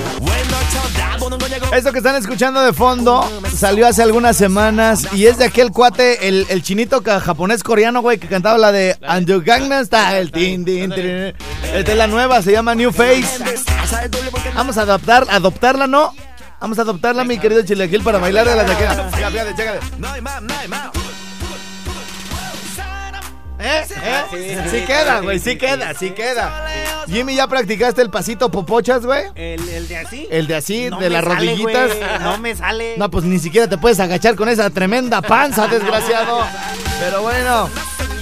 Esto 1.72 1.92
que 1.92 1.98
están 1.98 2.16
escuchando 2.16 2.60
de 2.62 2.72
fondo 2.72 3.28
salió 3.56 3.86
hace 3.86 4.02
algunas 4.02 4.36
semanas 4.36 5.08
y 5.14 5.26
es 5.26 5.38
de 5.38 5.46
aquel 5.46 5.70
cuate, 5.70 6.28
el, 6.28 6.46
el 6.48 6.62
chinito 6.62 7.02
japonés 7.02 7.62
coreano, 7.62 8.02
güey, 8.02 8.18
que 8.18 8.28
cantaba 8.28 8.58
la 8.58 8.72
de 8.72 8.96
And 9.02 9.26
the 9.26 9.40
Gangnam 9.40 9.84
Style. 9.84 10.30
Tin, 10.30 10.64
tin, 10.64 10.90
tin. 10.90 11.34
Esta 11.74 11.92
es 11.92 11.96
la 11.96 12.06
nueva, 12.06 12.42
se 12.42 12.52
llama 12.52 12.74
New 12.74 12.92
Face. 12.92 13.26
Vamos 14.54 14.78
a 14.78 14.82
adaptar, 14.82 15.26
adoptarla, 15.30 15.86
¿no? 15.86 16.14
Vamos 16.60 16.78
a 16.78 16.82
adoptarla, 16.82 17.24
mi 17.24 17.38
querido 17.38 17.62
Chilequil, 17.62 18.02
para 18.02 18.18
bailar 18.18 18.48
de 18.48 18.54
la 18.54 18.64
taquera. 18.64 19.10
Fíjate, 19.10 19.54
fíjate. 19.54 21.01
¿Eh? 23.62 23.86
¿Eh? 24.34 24.66
Sí 24.70 24.80
queda, 24.86 25.20
güey, 25.20 25.38
sí 25.38 25.56
queda, 25.56 25.94
sí 25.94 26.10
queda. 26.10 26.66
Jimmy, 27.06 27.34
¿ya 27.36 27.46
practicaste 27.46 28.02
el 28.02 28.10
pasito 28.10 28.50
popochas, 28.50 29.04
güey? 29.06 29.24
El, 29.34 29.66
el 29.68 29.88
de 29.88 29.96
así. 29.98 30.26
El 30.30 30.46
de 30.46 30.54
así, 30.56 30.88
No 30.90 30.98
de 30.98 31.10
las 31.10 31.24
sale, 31.24 31.34
rodillitas. 31.36 31.90
No 32.20 32.38
me 32.38 32.54
sale. 32.56 32.94
No, 32.96 33.10
pues 33.10 33.24
ni 33.24 33.38
siquiera 33.38 33.68
te 33.68 33.78
puedes 33.78 34.00
agachar 34.00 34.34
con 34.34 34.48
esa 34.48 34.68
tremenda 34.70 35.22
panza, 35.22 35.68
desgraciado. 35.68 36.40
Pero 37.00 37.22
bueno. 37.22 37.68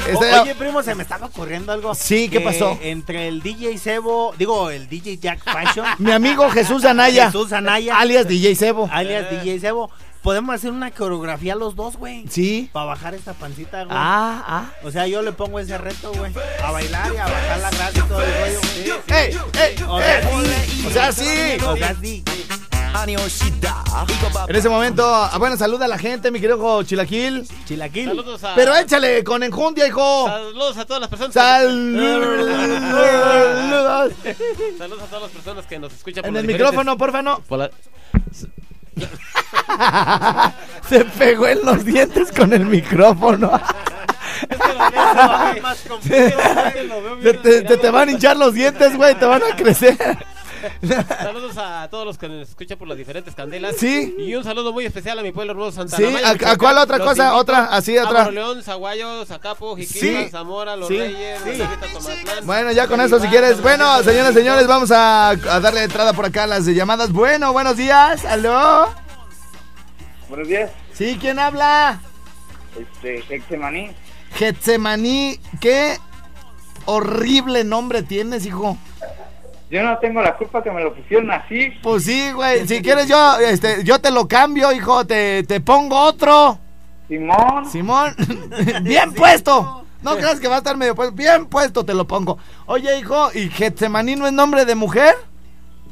Este- 0.08 0.40
Oye, 0.40 0.54
primo, 0.54 0.82
se 0.82 0.94
me 0.94 1.02
estaba 1.02 1.26
ocurriendo 1.26 1.72
algo. 1.72 1.94
Sí, 1.94 2.28
¿qué 2.30 2.40
pasó? 2.40 2.78
Entre 2.82 3.28
el 3.28 3.42
DJ 3.42 3.76
Sebo, 3.78 4.34
digo, 4.38 4.70
el 4.70 4.88
DJ 4.88 5.18
Jack 5.18 5.40
Fashion. 5.44 5.86
mi 5.98 6.10
amigo 6.10 6.48
Jesús 6.50 6.84
Anaya, 6.84 7.26
Jesús 7.26 7.52
Anaya. 7.52 7.98
alias 7.98 8.26
DJ 8.26 8.54
Sebo. 8.56 8.88
alias 8.90 9.26
DJ 9.30 9.60
Sebo. 9.60 9.90
Podemos 10.22 10.54
hacer 10.54 10.70
una 10.70 10.90
coreografía 10.90 11.54
los 11.54 11.74
dos, 11.76 11.96
güey. 11.96 12.26
Sí. 12.28 12.68
Para 12.72 12.86
bajar 12.86 13.14
esta 13.14 13.32
pancita, 13.32 13.84
güey. 13.84 13.96
Ah, 13.98 14.44
ah. 14.46 14.64
O 14.84 14.90
sea, 14.90 15.06
yo 15.06 15.22
le 15.22 15.32
pongo 15.32 15.58
ese 15.60 15.78
reto, 15.78 16.12
güey. 16.12 16.32
A 16.62 16.70
bailar 16.70 17.12
y 17.14 17.16
a 17.16 17.24
bajar 17.24 17.58
la 17.60 17.70
grasa 17.70 17.92
y 17.98 18.00
todo 18.02 18.20
el 18.22 18.34
rollo. 18.34 18.60
Sí. 18.62 18.90
¡Ey, 19.14 19.38
ey, 19.78 19.84
O 19.88 19.98
sea, 19.98 20.18
ey! 20.20 20.68
sí. 20.68 20.86
O 20.86 20.90
sea, 20.90 21.12
sí. 21.12 21.58
O 21.66 21.76
sea, 21.76 21.94
sí. 22.00 22.24
En 24.48 24.56
ese 24.56 24.68
momento, 24.68 25.04
ah, 25.06 25.38
bueno, 25.38 25.56
saluda 25.56 25.84
a 25.84 25.88
la 25.88 25.96
gente, 25.96 26.30
mi 26.30 26.40
querido 26.40 26.82
Chilaquil. 26.82 27.46
Chilaquil. 27.64 28.08
Saludos 28.08 28.44
a, 28.44 28.54
Pero 28.56 28.74
échale 28.76 29.22
con 29.24 29.42
enjundia, 29.42 29.86
hijo. 29.86 30.26
saludos 30.26 30.76
a 30.76 30.84
todas 30.84 31.00
las 31.00 31.08
personas. 31.08 31.32
Saludos. 31.32 32.46
Saludos 34.76 35.02
a 35.02 35.06
todas 35.06 35.22
las 35.22 35.30
personas 35.30 35.66
que 35.66 35.78
nos 35.78 35.92
escuchan 35.92 36.22
por 36.22 36.28
En 36.30 36.36
el 36.36 36.46
micrófono, 36.46 36.98
porfa, 36.98 37.22
no. 37.22 37.40
por 37.48 37.60
la- 37.60 37.70
Se 40.88 41.04
pegó 41.04 41.46
en 41.46 41.64
los 41.64 41.84
dientes 41.84 42.32
con 42.32 42.52
el 42.52 42.66
micrófono. 42.66 43.52
Se 46.02 46.30
te 47.80 47.90
van 47.90 48.08
a 48.08 48.12
hinchar 48.12 48.36
los 48.36 48.54
dientes, 48.54 48.96
güey, 48.96 49.14
te 49.14 49.26
van 49.26 49.42
a 49.42 49.56
crecer. 49.56 49.96
Saludos 51.08 51.56
a 51.58 51.88
todos 51.90 52.04
los 52.06 52.18
que 52.18 52.28
nos 52.28 52.48
escuchan 52.48 52.76
por 52.78 52.88
las 52.88 52.96
diferentes 52.98 53.34
candelas. 53.34 53.76
Sí. 53.76 54.14
Y 54.18 54.34
un 54.34 54.44
saludo 54.44 54.72
muy 54.72 54.84
especial 54.86 55.18
a 55.18 55.22
mi 55.22 55.32
pueblo 55.32 55.52
hermoso 55.52 55.72
Santa 55.72 55.96
Sí. 55.96 56.04
¿a- 56.04 56.50
a 56.52 56.56
cuál 56.56 56.78
otra 56.78 56.98
cosa? 56.98 57.34
Otra, 57.36 57.64
así, 57.66 57.96
otra. 57.98 58.30
León, 58.30 58.62
Zaguayo, 58.62 59.24
Zacapo, 59.26 59.76
Jiquilpan, 59.76 60.24
Sí. 60.24 60.30
Zamora, 60.30 60.76
Los 60.76 60.88
Sí. 60.88 60.98
Reyes, 60.98 61.40
Sí. 61.44 61.62
Tomatlán. 61.92 62.46
Bueno, 62.46 62.72
ya 62.72 62.86
con 62.86 63.00
eso, 63.00 63.18
si 63.20 63.26
quieres. 63.28 63.60
Bueno, 63.62 64.02
señoras 64.02 64.32
y 64.32 64.34
señores, 64.34 64.66
vamos 64.66 64.90
a, 64.90 65.30
a 65.30 65.60
darle 65.60 65.84
entrada 65.84 66.12
por 66.12 66.26
acá 66.26 66.44
a 66.44 66.46
las 66.46 66.66
llamadas. 66.66 67.12
Bueno, 67.12 67.52
buenos 67.52 67.76
días. 67.76 68.24
¿Aló? 68.24 68.88
Buenos 70.28 70.46
días, 70.48 70.70
Sí, 70.94 71.18
¿quién 71.20 71.38
habla? 71.38 72.00
este, 72.78 73.24
Hexemaní. 73.34 73.90
Getsemaní, 74.34 75.40
qué 75.60 75.98
horrible 76.84 77.64
nombre 77.64 78.02
tienes, 78.04 78.46
hijo. 78.46 78.78
Yo 79.70 79.82
no 79.84 79.96
tengo 79.98 80.20
la 80.20 80.36
culpa 80.36 80.62
que 80.62 80.70
me 80.70 80.82
lo 80.82 80.92
pusieron 80.94 81.30
así. 81.30 81.70
Pues 81.82 82.04
sí, 82.04 82.32
güey. 82.32 82.66
Si 82.66 82.82
quieres 82.82 83.06
yo, 83.08 83.38
este, 83.38 83.84
yo 83.84 84.00
te 84.00 84.10
lo 84.10 84.26
cambio, 84.26 84.72
hijo. 84.72 85.06
Te, 85.06 85.44
te 85.44 85.60
pongo 85.60 85.96
otro. 86.00 86.58
Simón, 87.08 87.70
Simón, 87.70 88.14
bien 88.82 89.12
puesto. 89.14 89.84
No 90.02 90.16
creas 90.16 90.40
que 90.40 90.48
va 90.48 90.56
a 90.56 90.58
estar 90.58 90.76
medio 90.76 90.94
puesto. 90.94 91.14
Bien 91.14 91.46
puesto 91.46 91.84
te 91.84 91.94
lo 91.94 92.06
pongo. 92.06 92.38
Oye, 92.66 92.98
hijo, 92.98 93.30
¿y 93.34 93.48
Getsemaní 93.48 94.16
no 94.16 94.26
es 94.26 94.32
nombre 94.32 94.64
de 94.64 94.74
mujer? 94.74 95.14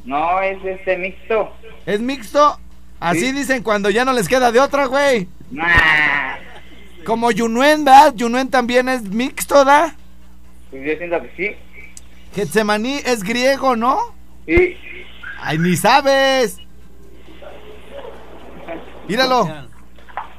no 0.05 0.41
es 0.41 0.57
este 0.65 0.97
mixto. 0.97 1.51
¿Es 1.85 1.99
mixto? 1.99 2.57
Así 2.99 3.19
Sí. 3.27 3.31
dicen 3.33 3.61
cuando 3.63 3.89
ya 3.89 4.03
no 4.05 4.11
les 4.13 4.27
queda 4.27 4.51
de 4.51 4.59
otra, 4.59 4.85
güey. 4.87 5.27
Nah, 5.51 6.35
Como 7.05 7.31
Yunuen, 7.31 7.85
¿da? 7.85 8.11
Yunuen 8.15 8.49
también 8.49 8.89
es 8.89 9.03
mixto, 9.03 9.63
¿da? 9.63 9.95
pues 10.71 10.83
yo 10.85 10.97
siento 10.97 11.21
que 11.21 11.31
sí. 11.37 11.55
Getsemaní 12.35 12.99
es 13.05 13.23
griego, 13.23 13.75
¿no? 13.75 13.97
Sí, 14.45 14.77
Ay, 15.41 15.57
ni 15.57 15.75
sabes. 15.75 16.57
Míralo. 19.07 19.47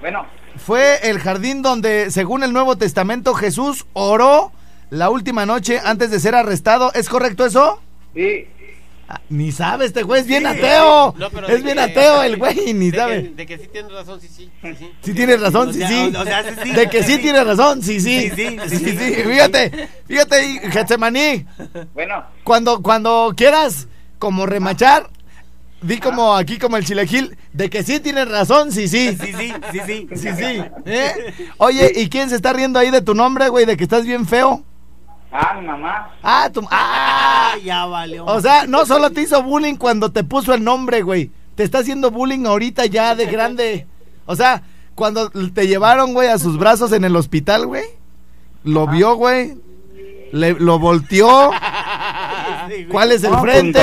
bueno, 0.01 0.27
Fue 0.57 1.09
el 1.11 1.19
jardín 1.19 1.63
donde, 1.63 2.11
según 2.11 2.43
el 2.43 2.53
Nuevo 2.53 2.77
Testamento, 2.77 3.35
Jesús 3.35 3.87
oró 3.93 4.53
la 4.91 5.11
última 5.11 5.47
noche 5.47 5.81
antes 5.85 6.11
de 6.11 6.21
ser 6.21 6.35
arrestado. 6.35 6.93
¿Es 6.95 7.09
correcto 7.09 7.45
eso? 7.47 7.81
sí. 8.15 8.47
Ah, 9.13 9.21
ni 9.29 9.51
sabe 9.51 9.87
este 9.87 10.05
güey, 10.05 10.21
es 10.21 10.27
bien 10.29 10.47
ateo. 10.47 11.13
No, 11.19 11.31
pero 11.31 11.49
es 11.49 11.65
bien 11.65 11.75
que- 11.79 11.83
ateo 11.83 12.23
el 12.23 12.37
güey, 12.37 12.73
ni 12.75 12.93
de 12.93 12.97
sabe. 12.97 13.23
Que, 13.25 13.29
de 13.31 13.47
que 13.47 13.59
sí 13.59 13.67
tienes 13.73 13.91
razón, 13.93 14.21
sí, 14.21 14.29
sí. 14.29 14.49
sí, 14.63 14.75
sí. 14.79 14.91
Sí 15.03 15.15
tienes 15.15 15.41
razón, 15.41 15.69
O 15.71 15.73
sí, 15.73 15.79
sea, 15.81 15.89
sí. 15.89 16.13
o- 16.17 16.21
o 16.21 16.25
sea, 16.25 16.45
sí, 16.45 16.51
sí. 16.63 16.71
De 16.71 16.89
que 16.89 17.03
sí 17.03 17.19
tienes 17.19 17.45
razón, 17.45 17.83
sí, 17.83 17.99
sí. 18.01 18.31
Sí, 18.31 18.37
sí, 18.37 18.57
Sí, 18.69 18.77
sí, 18.79 18.97
sí. 18.97 19.15
Fíjate, 19.25 19.89
fíjate, 20.07 20.71
Getsemaní, 20.71 21.45
Bueno, 21.93 22.25
cuando, 22.45 22.81
cuando 22.83 23.35
quieras 23.37 23.89
como 24.21 24.47
remachar, 24.47 25.11
di 25.83 25.99
como 25.99 26.37
aquí 26.37 26.59
como 26.59 26.77
el 26.77 26.85
chilejil, 26.85 27.37
de 27.53 27.69
que 27.69 27.83
sí 27.83 27.99
tienes 27.99 28.29
razón, 28.29 28.71
sí, 28.71 28.87
sí. 28.87 29.17
Sí, 29.21 29.33
sí, 29.37 29.53
sí, 29.73 29.81
sí. 29.87 30.09
Sí, 30.15 30.29
sí. 30.39 30.63
¿eh? 30.87 31.35
Oye, 31.57 31.91
¿y 31.97 32.09
quién 32.09 32.29
se 32.31 32.37
está 32.37 32.53
riendo 32.53 32.79
ahí 32.79 32.93
de 32.93 33.01
tu 33.03 33.15
nombre, 33.15 33.49
güey? 33.49 33.67
De 33.67 33.77
que 33.77 33.83
estás 33.83 34.07
bien 34.07 34.25
feo. 34.25 34.63
Ah, 35.33 35.55
mi 35.61 35.67
mamá. 35.67 36.11
Ah, 36.23 36.51
tu... 36.53 36.61
¡Ah! 36.71 37.31
Ah, 37.53 37.59
ya 37.65 37.85
valió. 37.87 38.25
O 38.27 38.41
sea, 38.41 38.67
no 38.67 38.87
solo 38.87 39.11
te 39.11 39.23
hizo 39.23 39.43
bullying 39.43 39.77
cuando 39.77 40.11
te 40.11 40.25
puso 40.25 40.55
el 40.55 40.65
nombre, 40.65 41.03
güey. 41.03 41.31
Te 41.55 41.63
está 41.65 41.79
haciendo 41.79 42.11
bullying 42.11 42.47
ahorita 42.47 42.87
ya 42.87 43.15
de 43.15 43.27
grande. 43.31 43.87
O 44.27 44.37
sea, 44.37 44.63
cuando 44.95 45.31
te 45.31 45.67
llevaron, 45.67 46.13
güey, 46.13 46.29
a 46.29 46.39
sus 46.39 46.59
brazos 46.59 46.93
en 46.93 47.05
el 47.05 47.17
hospital, 47.17 47.67
güey. 47.67 47.85
Lo 48.65 48.87
vio, 48.87 49.15
güey. 49.15 49.57
Le, 50.33 50.53
lo 50.55 50.79
volteó. 50.79 51.51
¿Cuál 52.91 53.13
es 53.13 53.25
el 53.25 53.33
No, 53.33 53.41
frente? 53.41 53.81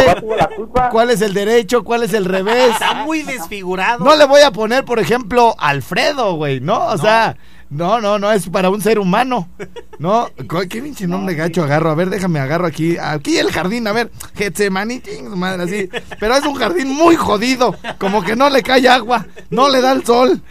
¿Cuál 0.91 1.09
es 1.09 1.21
el 1.21 1.33
derecho? 1.33 1.83
¿Cuál 1.83 2.03
es 2.03 2.13
el 2.13 2.25
revés? 2.25 2.71
Está 2.71 3.03
muy 3.05 3.23
desfigurado. 3.23 4.03
No 4.03 4.15
le 4.15 4.25
voy 4.25 4.41
a 4.41 4.51
poner, 4.51 4.85
por 4.85 4.99
ejemplo, 4.99 5.55
Alfredo, 5.57 6.35
güey, 6.35 6.61
¿no? 6.61 6.85
O 6.87 6.97
sea, 6.97 7.35
no, 7.69 7.99
no, 8.01 8.17
no 8.19 8.31
es 8.31 8.47
para 8.49 8.69
un 8.69 8.81
ser 8.81 8.99
humano. 8.99 9.49
No, 9.99 10.29
Co- 10.47 10.61
qué 10.69 10.81
pinche 10.81 11.07
nombre 11.07 11.35
gacho 11.35 11.63
agarro. 11.63 11.89
A 11.89 11.95
ver, 11.95 12.09
déjame 12.09 12.39
agarro 12.39 12.65
aquí. 12.67 12.97
Aquí 12.97 13.37
el 13.37 13.51
jardín, 13.51 13.87
a 13.87 13.91
ver. 13.93 14.11
Getsemani, 14.35 15.01
ching, 15.01 15.29
su 15.29 15.35
madre, 15.35 15.63
así. 15.63 15.89
Pero 16.19 16.35
es 16.35 16.45
un 16.45 16.55
jardín 16.55 16.89
muy 16.89 17.15
jodido. 17.15 17.75
Como 17.99 18.23
que 18.23 18.35
no 18.35 18.49
le 18.49 18.61
cae 18.63 18.87
agua, 18.87 19.25
no 19.49 19.69
le 19.69 19.81
da 19.81 19.91
el 19.91 20.05
sol. 20.05 20.41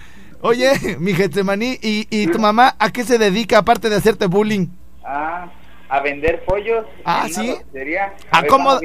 Oye, 0.43 0.97
mi 1.01 1.15
Getsemaní, 1.15 1.79
¿y, 1.83 2.07
¿y 2.11 2.27
tu 2.29 2.39
mamá 2.39 2.77
a 2.79 2.91
qué 2.91 3.05
se 3.05 3.19
dedica 3.19 3.59
aparte 3.59 3.89
de 3.89 3.97
hacerte 3.97 4.27
bullying? 4.27 4.67
Ah, 5.05 5.51
a 5.89 6.01
vender 6.01 6.45
pollos. 6.45 6.85
Ah, 7.05 7.27
¿sí? 7.33 7.55
¿A 8.31 8.41
ver 8.43 8.51
cómo? 8.51 8.79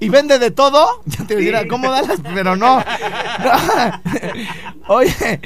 ¿Y 0.00 0.08
vende 0.08 0.38
de 0.38 0.50
todo? 0.50 0.86
Ya 1.06 1.24
te 1.26 1.36
dirá, 1.36 1.66
¿cómo 1.68 1.90
da 1.90 2.02
las? 2.02 2.20
Pero 2.34 2.56
no. 2.56 2.82
No. 3.44 4.00
Oye, 4.94 5.40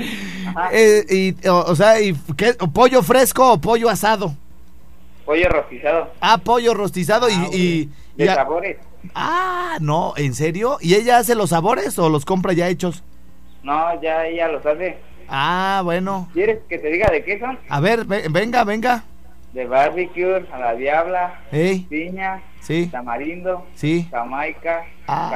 eh, 0.73 1.05
y, 1.43 1.49
o, 1.49 1.59
o 1.67 1.77
sea, 1.77 2.01
¿y 2.01 2.15
qué? 2.37 2.55
¿O 2.61 2.69
¿pollo 2.69 3.03
fresco 3.03 3.53
o 3.53 3.61
pollo 3.61 3.89
asado? 3.89 4.35
Pollo 5.25 5.49
rostizado. 5.49 6.11
Ah, 6.21 6.39
pollo 6.39 6.75
rostizado 6.75 7.29
y... 7.29 7.35
y- 7.57 7.89
De 8.17 8.25
y 8.25 8.29
a- 8.29 8.35
sabores. 8.35 8.79
ah, 9.15 9.77
no, 9.81 10.15
¿en 10.17 10.35
serio? 10.35 10.79
¿Y 10.81 10.95
ella 10.95 11.19
hace 11.19 11.35
los 11.35 11.51
sabores 11.51 11.99
o 11.99 12.09
los 12.09 12.25
compra 12.25 12.53
ya 12.53 12.69
hechos? 12.69 13.03
No, 13.63 14.01
ya 14.03 14.27
ella 14.27 14.49
los 14.49 14.65
hace. 14.67 14.99
Ah, 15.29 15.83
bueno. 15.85 16.29
¿Quieres 16.33 16.59
que 16.69 16.79
te 16.79 16.89
diga 16.89 17.11
de 17.11 17.23
qué 17.23 17.39
son? 17.39 17.59
A 17.69 17.81
ver, 17.81 18.05
ve- 18.07 18.27
venga, 18.31 18.65
venga. 18.65 19.05
De 19.53 19.67
barbecue, 19.67 20.47
a 20.53 20.59
la 20.59 20.75
diabla, 20.75 21.41
Ey, 21.51 21.81
piña, 21.89 22.43
sí, 22.61 22.87
tamarindo, 22.93 23.67
sí. 23.75 24.07
jamaica, 24.11 24.85
Ah. 25.07 25.31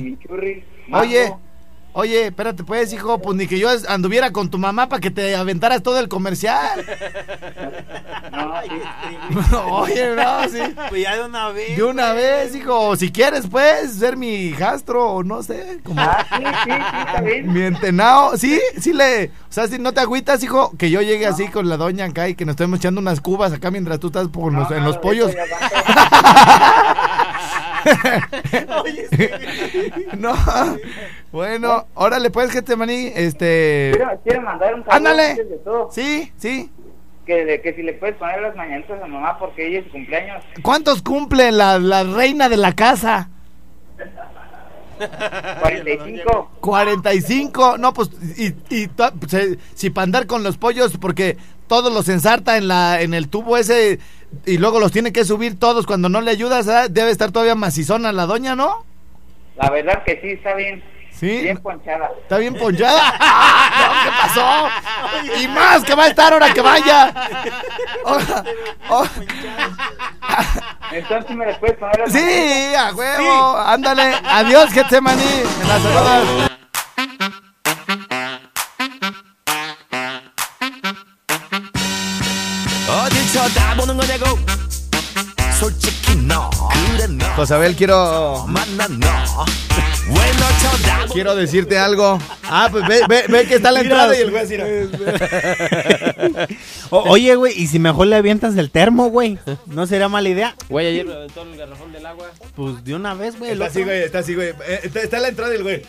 chimichurri, 0.00 0.52
Oye, 0.52 0.64
mango. 0.88 1.04
oye, 1.04 1.34
espérate, 2.04 2.62
pues, 2.64 2.92
hijo, 2.92 3.18
pues 3.20 3.36
ni 3.36 3.46
que 3.46 3.58
yo 3.58 3.68
anduviera 3.88 4.30
con 4.32 4.50
tu 4.50 4.58
mamá 4.58 4.88
para 4.88 5.00
que 5.00 5.10
te 5.10 5.34
aventaras 5.34 5.82
todo 5.82 5.98
el 5.98 6.08
comercial. 6.08 6.84
No, 8.36 8.52
sí. 8.62 8.70
Oye, 9.70 10.14
no, 10.14 10.48
sí. 10.48 10.58
Pues 10.90 11.02
ya 11.02 11.16
de 11.16 11.24
una 11.24 11.48
vez. 11.50 11.76
De 11.76 11.82
una 11.84 12.12
vez, 12.12 12.54
hijo, 12.54 12.88
o 12.88 12.96
si 12.96 13.10
quieres, 13.10 13.46
pues, 13.50 13.94
ser 13.94 14.16
mi 14.16 14.28
hijastro, 14.34 15.10
o 15.10 15.22
no 15.24 15.42
sé, 15.42 15.80
como 15.82 16.00
Ah, 16.00 16.24
sí, 16.36 16.44
sí, 16.44 16.50
sí, 16.64 16.70
está 17.06 17.20
bien. 17.22 17.52
mi 17.52 17.62
entenao. 17.62 18.36
Sí, 18.36 18.60
sí 18.78 18.92
le, 18.92 19.26
o 19.26 19.30
sea, 19.52 19.66
si 19.68 19.78
no 19.78 19.92
te 19.92 20.00
agüitas, 20.00 20.42
hijo, 20.42 20.72
que 20.76 20.90
yo 20.90 21.00
llegue 21.02 21.26
así 21.26 21.48
con 21.48 21.68
la 21.68 21.76
doña 21.78 22.04
acá 22.06 22.28
y 22.28 22.34
que 22.34 22.44
nos 22.44 22.52
estemos 22.54 22.78
echando 22.78 23.00
unas 23.00 23.20
cubas 23.20 23.52
acá 23.52 23.70
mientras 23.70 23.98
tú 24.00 24.08
estás 24.08 24.28
por 24.28 24.52
los- 24.52 24.68
No, 24.70 24.76
en 24.76 24.84
los 24.84 24.98
pollos. 24.98 25.32
no, 30.18 30.34
bueno, 31.32 31.86
órale, 31.94 32.30
pues, 32.30 32.50
gente 32.50 32.76
maní, 32.76 33.12
este, 33.14 33.92
Quiero, 33.94 34.20
quiero 34.24 34.42
mandar 34.42 34.74
un 34.74 34.80
saludo 34.84 34.96
ándale. 34.96 35.30
antes 35.30 35.50
de 35.50 35.56
todo. 35.58 35.88
Sí, 35.92 36.32
sí. 36.36 36.70
Que, 37.26 37.44
de- 37.44 37.60
que 37.60 37.74
si 37.74 37.82
le 37.82 37.92
puedes 37.94 38.16
poner 38.16 38.40
las 38.40 38.54
mañanitas 38.56 39.02
a 39.02 39.06
mamá 39.06 39.36
porque 39.38 39.66
ella 39.66 39.80
es 39.80 39.86
su 39.86 39.92
cumpleaños. 39.92 40.44
¿Cuántos 40.62 41.02
cumple 41.02 41.50
la, 41.52 41.78
la 41.78 42.04
reina 42.04 42.48
de 42.48 42.56
la 42.56 42.72
casa? 42.72 43.28
45. 45.60 46.50
45, 46.60 47.78
no, 47.78 47.92
pues, 47.92 48.10
y, 48.38 48.54
y 48.70 48.88
to- 48.88 49.12
se- 49.28 49.58
si 49.74 49.90
para 49.90 50.04
andar 50.04 50.26
con 50.26 50.42
los 50.42 50.56
pollos, 50.56 50.96
porque 50.98 51.36
todos 51.66 51.92
los 51.92 52.08
ensarta 52.08 52.56
en 52.56 52.68
la 52.68 53.02
en 53.02 53.12
el 53.12 53.28
tubo 53.28 53.56
ese 53.56 53.98
y 54.46 54.58
luego 54.58 54.78
los 54.80 54.92
tiene 54.92 55.12
que 55.12 55.24
subir 55.24 55.58
todos 55.58 55.84
cuando 55.86 56.08
no 56.08 56.20
le 56.20 56.30
ayudas, 56.30 56.66
debe 56.92 57.10
estar 57.10 57.32
todavía 57.32 57.54
macizona 57.54 58.12
la 58.12 58.26
doña, 58.26 58.54
¿no? 58.56 58.84
La 59.56 59.70
verdad 59.70 60.02
que 60.04 60.18
sí, 60.22 60.28
está 60.30 60.54
bien. 60.54 60.82
Sí. 61.18 61.42
Bien 61.42 61.56
ponchada. 61.58 62.10
Está 62.22 62.38
bien 62.38 62.54
ponchada. 62.54 63.14
No, 63.76 63.92
¿Qué 64.04 64.10
pasó? 64.22 64.68
Y 65.40 65.48
más 65.48 65.82
que 65.84 65.94
va 65.94 66.04
a 66.04 66.08
estar 66.08 66.32
ahora 66.32 66.52
que 66.52 66.60
vaya. 66.60 67.12
Oh, 68.88 69.04
Entonces 70.92 71.36
me 71.36 71.52
puedes 71.54 71.76
poner 71.76 72.08
sí, 72.08 72.74
a 72.74 72.94
huevo. 72.94 73.58
Ándale. 73.58 74.14
Adiós, 74.24 74.70
Getsemani. 74.72 75.24
Me 75.58 75.64
la 75.64 75.80
saludas. 75.80 76.55
Josabel, 87.36 87.76
quiero. 87.76 88.46
Quiero 91.12 91.36
decirte 91.36 91.78
algo. 91.78 92.18
Ah, 92.44 92.68
pues 92.70 92.86
ve, 92.88 93.02
ve, 93.08 93.24
ve 93.28 93.46
que 93.46 93.56
está 93.56 93.70
la 93.70 93.80
entrada 93.80 94.16
y 94.16 94.22
el 94.22 94.30
güey 94.30 94.42
así. 94.42 94.56
Oye, 96.90 97.34
güey, 97.34 97.60
¿y 97.60 97.66
si 97.66 97.78
mejor 97.78 98.06
le 98.06 98.16
avientas 98.16 98.56
el 98.56 98.70
termo, 98.70 99.10
güey? 99.10 99.38
¿No 99.66 99.86
sería 99.86 100.08
mala 100.08 100.30
idea? 100.30 100.56
Güey, 100.70 100.86
ayer. 100.86 101.06
Pues 102.54 102.82
de 102.84 102.94
una 102.94 103.12
vez, 103.12 103.38
güey. 103.38 103.50
Está 103.50 103.66
así, 103.66 103.84
güey, 103.84 104.02
está 104.02 104.20
así, 104.20 104.34
güey. 104.34 104.54
Eh, 104.66 104.90
está, 104.94 105.18
la 105.18 105.28
entrada 105.28 105.50
del 105.50 105.62
güey. 105.62 105.82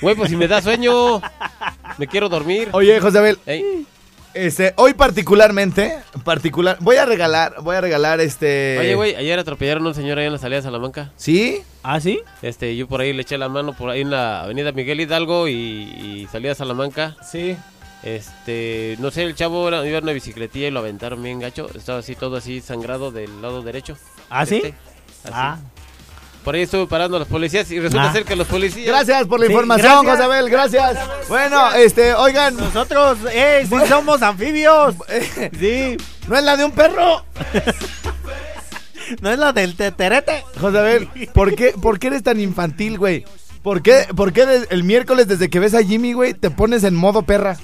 Güey, 0.00 0.14
pues 0.14 0.30
si 0.30 0.36
me 0.36 0.46
da 0.46 0.62
sueño, 0.62 1.20
me 1.98 2.06
quiero 2.06 2.28
dormir. 2.28 2.68
Oye, 2.72 3.00
Josabel 3.00 3.38
este, 4.34 4.74
hoy 4.76 4.94
particularmente, 4.94 5.98
particular, 6.24 6.76
voy 6.80 6.96
a 6.96 7.06
regalar, 7.06 7.56
voy 7.62 7.76
a 7.76 7.80
regalar 7.80 8.20
este. 8.20 8.76
Oye, 8.78 8.94
güey, 8.94 9.14
ayer 9.14 9.38
atropellaron 9.38 9.84
a 9.86 9.88
un 9.88 9.94
señor 9.94 10.18
ahí 10.18 10.26
en 10.26 10.32
la 10.32 10.38
salida 10.38 10.56
de 10.56 10.62
Salamanca. 10.62 11.12
¿Sí? 11.16 11.62
¿Ah, 11.82 12.00
sí? 12.00 12.20
Este, 12.42 12.76
yo 12.76 12.86
por 12.88 13.00
ahí 13.00 13.12
le 13.12 13.22
eché 13.22 13.38
la 13.38 13.48
mano 13.48 13.72
por 13.72 13.90
ahí 13.90 14.00
en 14.02 14.10
la 14.10 14.42
avenida 14.42 14.72
Miguel 14.72 15.00
Hidalgo 15.00 15.48
y, 15.48 15.52
y 15.54 16.28
salí 16.30 16.48
a 16.48 16.54
Salamanca. 16.54 17.16
Sí. 17.22 17.56
Este, 18.02 18.96
no 19.00 19.10
sé, 19.10 19.22
el 19.22 19.34
chavo 19.34 19.66
era, 19.66 19.86
iba 19.86 19.96
en 19.96 20.04
una 20.04 20.12
bicicletilla 20.12 20.68
y 20.68 20.70
lo 20.70 20.80
aventaron 20.80 21.22
bien 21.22 21.40
gacho. 21.40 21.70
Estaba 21.74 22.00
así, 22.00 22.14
todo 22.14 22.36
así 22.36 22.60
sangrado 22.60 23.10
del 23.10 23.40
lado 23.40 23.62
derecho. 23.62 23.96
¿Ah, 24.28 24.44
sí? 24.44 24.56
Este, 24.56 24.74
así. 25.24 25.32
Ah. 25.32 25.58
Por 26.44 26.54
ahí 26.54 26.62
estuve 26.62 26.86
parando 26.86 27.16
a 27.16 27.20
los 27.20 27.28
policías 27.28 27.70
y 27.70 27.80
resulta 27.80 28.10
Ah. 28.10 28.12
ser 28.12 28.24
que 28.24 28.36
los 28.36 28.46
policías. 28.46 28.86
Gracias 28.86 29.26
por 29.26 29.40
la 29.40 29.46
Sí, 29.46 29.52
información, 29.52 30.04
gracias. 30.04 30.16
Josabel, 30.26 30.50
gracias. 30.50 30.98
Bueno, 31.28 31.72
este, 31.72 32.12
oigan, 32.14 32.54
Nosotros, 32.56 33.18
eh, 33.32 33.66
sí 33.68 33.74
somos 33.88 34.20
anfibios. 34.22 34.94
Sí. 35.58 35.96
no 36.28 36.36
es 36.36 36.44
la 36.44 36.56
de 36.58 36.64
un 36.66 36.72
perro. 36.72 37.24
¿No 39.20 39.30
es 39.30 39.38
la 39.38 39.52
del 39.52 39.76
teterete? 39.76 40.44
Josabel, 40.60 41.08
¿por 41.34 41.54
qué, 41.54 41.72
¿por 41.80 41.98
qué 41.98 42.06
eres 42.08 42.22
tan 42.22 42.40
infantil, 42.40 42.98
güey? 42.98 43.24
¿Por 43.62 43.82
qué, 43.82 44.06
por 44.14 44.32
qué 44.32 44.66
el 44.70 44.84
miércoles 44.84 45.26
desde 45.28 45.48
que 45.50 45.58
ves 45.58 45.74
a 45.74 45.82
Jimmy, 45.82 46.12
güey, 46.12 46.34
te 46.34 46.50
pones 46.50 46.84
en 46.84 46.94
modo 46.94 47.22
perra? 47.22 47.56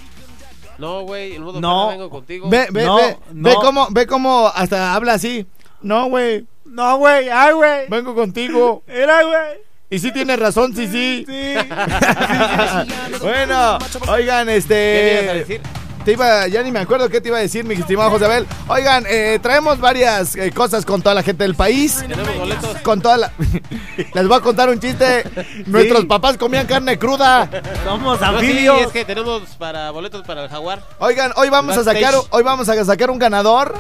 No, 0.79 1.03
güey, 1.03 1.35
en 1.35 1.43
modo 1.43 1.61
No. 1.61 1.87
perra 1.89 1.99
vengo 1.99 2.11
contigo. 2.11 2.49
Ve, 2.49 2.69
ve, 2.71 2.85
No, 2.85 2.97
ve, 2.97 3.19
no. 3.33 3.49
ve 3.51 3.55
cómo, 3.61 3.89
ve 3.91 4.07
cómo 4.07 4.49
hasta 4.55 4.95
habla 4.95 5.15
así. 5.15 5.47
No, 5.83 6.07
güey, 6.09 6.47
No, 6.71 6.97
güey, 6.99 7.29
ay, 7.29 7.53
güey. 7.53 7.89
vengo 7.89 8.15
contigo. 8.15 8.83
Era, 8.87 9.23
güey. 9.25 9.59
Y 9.91 9.99
sí 9.99 10.13
tienes 10.13 10.39
razón, 10.39 10.75
sí, 10.75 10.87
sí. 10.87 11.25
Sí. 11.27 11.55
bueno, 13.23 13.79
oigan, 14.09 14.47
¿Qué 14.47 14.57
este. 14.57 15.21
ibas 15.23 15.31
a 15.35 15.39
decir? 15.39 15.61
Te 16.05 16.13
iba, 16.13 16.47
ya 16.47 16.63
ni 16.63 16.71
me 16.73 16.79
acuerdo 16.79 17.11
qué 17.11 17.21
te 17.21 17.29
iba 17.29 17.37
a 17.37 17.41
decir, 17.43 17.65
mi 17.65 17.75
estimado 17.75 18.09
Josabel. 18.09 18.47
Oigan, 18.69 19.05
eh, 19.07 19.39
traemos 19.43 19.81
varias 19.81 20.35
eh, 20.35 20.51
cosas 20.51 20.87
con 20.87 21.03
toda 21.03 21.15
la 21.15 21.23
gente 21.23 21.43
del 21.45 21.55
país. 21.55 21.99
Tenemos 22.01 22.39
boletos. 22.39 22.77
Con 22.79 23.03
toda 23.03 23.19
la. 23.19 23.33
Les 24.15 24.27
voy 24.29 24.39
a 24.39 24.41
contar 24.41 24.71
un 24.71 24.81
chiste. 24.81 25.25
Nuestros 25.67 26.07
papás 26.07 26.39
comían 26.39 26.67
carne 26.67 26.99
cruda. 26.99 27.51
Somos 27.85 28.19
No, 28.19 28.29
sí, 28.29 28.35
anfibios. 28.37 28.81
es 28.81 28.87
que 28.93 29.05
tenemos 29.05 29.43
para 29.59 29.91
boletos 29.91 30.23
para 30.27 30.45
el 30.45 30.49
jaguar. 30.49 30.83
Oigan, 31.01 31.33
hoy 31.37 31.51
vamos 31.51 31.77
a 31.77 31.85
sacar, 31.85 32.15
hoy 32.31 32.43
vamos 32.43 32.69
a 32.69 32.85
sacar 32.85 33.11
un 33.11 33.19
ganador. 33.19 33.75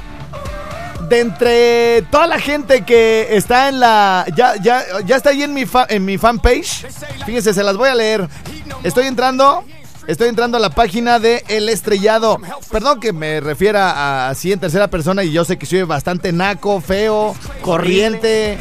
De 1.10 1.20
entre 1.20 2.02
toda 2.10 2.26
la 2.28 2.38
gente 2.38 2.82
que 2.84 3.26
está 3.36 3.68
en 3.68 3.80
la. 3.80 4.24
Ya, 4.36 4.54
ya, 4.62 4.82
ya 5.04 5.16
está 5.16 5.30
ahí 5.30 5.42
en 5.42 5.52
mi, 5.52 5.66
fa- 5.66 5.86
en 5.88 6.04
mi 6.04 6.16
fanpage. 6.18 6.86
Fíjense, 7.26 7.52
se 7.52 7.62
las 7.64 7.76
voy 7.76 7.88
a 7.88 7.94
leer. 7.94 8.28
Estoy 8.84 9.06
entrando. 9.06 9.64
Estoy 10.06 10.28
entrando 10.28 10.56
a 10.56 10.60
la 10.60 10.70
página 10.70 11.18
de 11.18 11.44
El 11.48 11.68
Estrellado. 11.68 12.38
Perdón 12.72 12.98
que 13.00 13.12
me 13.12 13.40
refiera 13.40 13.90
a 13.90 14.30
así 14.30 14.50
en 14.50 14.58
tercera 14.58 14.88
persona 14.88 15.22
y 15.22 15.30
yo 15.30 15.44
sé 15.44 15.56
que 15.58 15.66
soy 15.66 15.82
bastante 15.82 16.32
naco, 16.32 16.80
feo, 16.80 17.34
corriente 17.60 18.58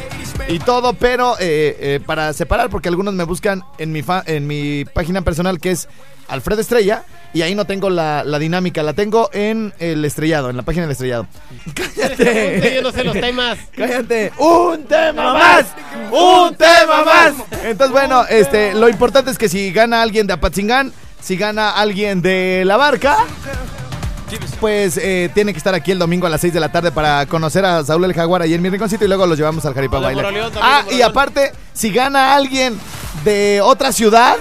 y 0.48 0.58
todo, 0.60 0.92
pero 0.92 1.34
eh, 1.40 1.76
eh, 1.80 2.00
para 2.04 2.32
separar, 2.34 2.68
porque 2.70 2.88
algunos 2.88 3.14
me 3.14 3.24
buscan 3.24 3.64
en 3.78 3.90
mi, 3.90 4.02
fa- 4.02 4.22
en 4.26 4.46
mi 4.46 4.84
página 4.84 5.22
personal 5.22 5.58
que 5.58 5.70
es 5.72 5.88
Alfredo 6.30 6.60
Estrella 6.60 7.02
y 7.32 7.42
ahí 7.42 7.54
no 7.54 7.64
tengo 7.64 7.90
la, 7.90 8.24
la 8.24 8.38
dinámica, 8.38 8.82
la 8.82 8.92
tengo 8.92 9.30
en 9.32 9.72
El 9.78 10.04
Estrellado, 10.04 10.50
en 10.50 10.56
la 10.56 10.62
página 10.62 10.82
del 10.84 10.92
Estrellado. 10.92 11.26
¡Cállate! 11.74 12.72
Yo 12.76 12.82
no 12.82 12.90
sé 12.92 13.04
los 13.04 13.14
temas. 13.14 13.58
Cállate. 13.76 14.32
Un 14.38 14.84
tema 14.84 15.34
más. 15.34 15.66
Un 16.10 16.54
tema 16.56 17.04
más. 17.04 17.34
Entonces, 17.64 17.92
bueno, 17.92 18.24
este, 18.28 18.74
lo 18.74 18.88
importante 18.88 19.30
es 19.30 19.38
que 19.38 19.48
si 19.48 19.72
gana 19.72 20.02
alguien 20.02 20.26
de 20.26 20.32
Apatzingán, 20.32 20.92
si 21.20 21.36
gana 21.36 21.70
alguien 21.70 22.22
de 22.22 22.64
la 22.64 22.76
barca, 22.76 23.16
pues 24.60 24.96
eh, 24.96 25.30
tiene 25.34 25.52
que 25.52 25.58
estar 25.58 25.74
aquí 25.74 25.90
el 25.90 25.98
domingo 25.98 26.26
a 26.26 26.30
las 26.30 26.40
6 26.40 26.52
de 26.54 26.60
la 26.60 26.70
tarde 26.70 26.92
para 26.92 27.26
conocer 27.26 27.64
a 27.64 27.84
Saúl 27.84 28.04
el 28.04 28.14
Jaguar 28.14 28.42
ahí 28.42 28.54
en 28.54 28.62
mi 28.62 28.68
rinconcito 28.70 29.04
y 29.04 29.08
luego 29.08 29.26
los 29.26 29.36
llevamos 29.38 29.64
al. 29.64 29.74
Moroleón 29.74 30.52
también, 30.52 30.54
Ah, 30.62 30.84
y 30.90 31.02
aparte, 31.02 31.52
si 31.72 31.90
gana 31.90 32.34
alguien 32.34 32.78
de 33.24 33.60
otra 33.62 33.92
ciudad, 33.92 34.36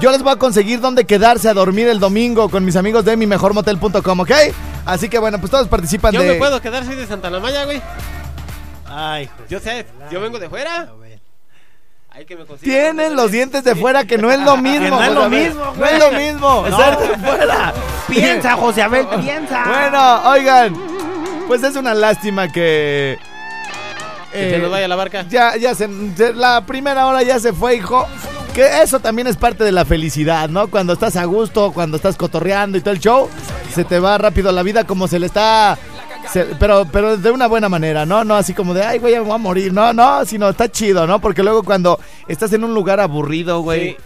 yo 0.00 0.10
les 0.10 0.22
voy 0.22 0.32
a 0.32 0.36
conseguir 0.36 0.80
dónde 0.80 1.04
quedarse 1.04 1.48
a 1.48 1.54
dormir 1.54 1.88
el 1.88 1.98
domingo 2.00 2.48
con 2.48 2.64
mis 2.64 2.76
amigos 2.76 3.04
de 3.04 3.16
mi 3.16 3.26
mejormotel.com, 3.26 4.20
¿ok? 4.20 4.30
Así 4.84 5.08
que 5.08 5.18
bueno, 5.18 5.38
pues 5.38 5.50
todos 5.50 5.68
participan 5.68 6.12
Yo 6.12 6.22
de... 6.22 6.28
me 6.28 6.34
puedo 6.34 6.60
quedar, 6.60 6.84
soy 6.84 6.94
de 6.96 7.06
Santa 7.06 7.30
La 7.30 7.40
Maya, 7.40 7.64
güey. 7.64 7.80
Ay, 8.88 9.28
Yo 9.48 9.58
sé, 9.60 9.86
yo 10.10 10.20
vengo 10.20 10.38
de 10.38 10.48
fuera. 10.48 10.88
Hay 12.10 12.24
que 12.24 12.34
me 12.34 12.44
Tienen 12.62 13.14
los 13.14 13.30
dientes 13.30 13.62
de 13.62 13.74
fuera 13.74 14.04
que 14.06 14.16
no 14.16 14.30
es 14.30 14.38
lo 14.40 14.56
mismo. 14.58 14.88
No 14.88 15.02
es 15.02 15.08
José 15.08 15.14
lo 15.14 15.28
mismo, 15.28 15.74
No 15.76 15.86
es 15.86 15.98
lo 15.98 16.12
mismo. 16.12 16.66
No. 16.70 16.76
Ser 16.78 16.96
de 17.08 17.16
fuera. 17.18 17.74
Piensa, 18.08 18.56
José 18.56 18.82
Abel, 18.82 19.06
piensa. 19.20 19.64
Bueno, 19.66 20.30
oigan, 20.30 20.74
pues 21.46 21.62
es 21.62 21.76
una 21.76 21.92
lástima 21.92 22.48
que... 22.48 23.18
Que 24.32 24.50
se 24.50 24.56
eh, 24.56 24.58
nos 24.58 24.70
vaya 24.70 24.88
la 24.88 24.96
barca. 24.96 25.26
Ya, 25.28 25.56
ya 25.56 25.74
se, 25.74 25.88
se- 26.16 26.32
la 26.32 26.62
primera 26.62 27.06
hora 27.06 27.22
ya 27.22 27.38
se 27.38 27.52
fue, 27.52 27.76
hijo. 27.76 28.06
Que 28.56 28.82
eso 28.82 29.00
también 29.00 29.26
es 29.28 29.36
parte 29.36 29.64
de 29.64 29.70
la 29.72 29.84
felicidad, 29.84 30.48
¿no? 30.48 30.68
Cuando 30.68 30.94
estás 30.94 31.14
a 31.16 31.24
gusto, 31.26 31.72
cuando 31.72 31.98
estás 31.98 32.16
cotorreando 32.16 32.78
y 32.78 32.80
todo 32.80 32.94
el 32.94 33.00
show, 33.00 33.28
se 33.74 33.84
te 33.84 33.98
va 34.00 34.16
rápido 34.16 34.50
la 34.50 34.62
vida 34.62 34.84
como 34.84 35.06
se 35.08 35.18
le 35.18 35.26
está... 35.26 35.76
se- 36.32 36.46
pero, 36.58 36.86
pero 36.90 37.18
de 37.18 37.30
una 37.30 37.48
buena 37.48 37.68
manera, 37.68 38.06
¿no? 38.06 38.24
No 38.24 38.34
así 38.34 38.54
como 38.54 38.72
de, 38.72 38.82
ay, 38.82 38.98
güey, 38.98 39.12
me 39.14 39.20
voy 39.20 39.32
a 39.34 39.36
morir. 39.38 39.74
No, 39.74 39.92
no, 39.92 40.24
sino 40.24 40.48
está 40.48 40.70
chido, 40.70 41.06
¿no? 41.06 41.20
Porque 41.20 41.42
luego 41.42 41.62
cuando 41.64 42.00
estás 42.28 42.50
en 42.54 42.64
un 42.64 42.72
lugar 42.72 42.98
aburrido, 42.98 43.60
güey, 43.60 43.90
Sí. 43.90 43.96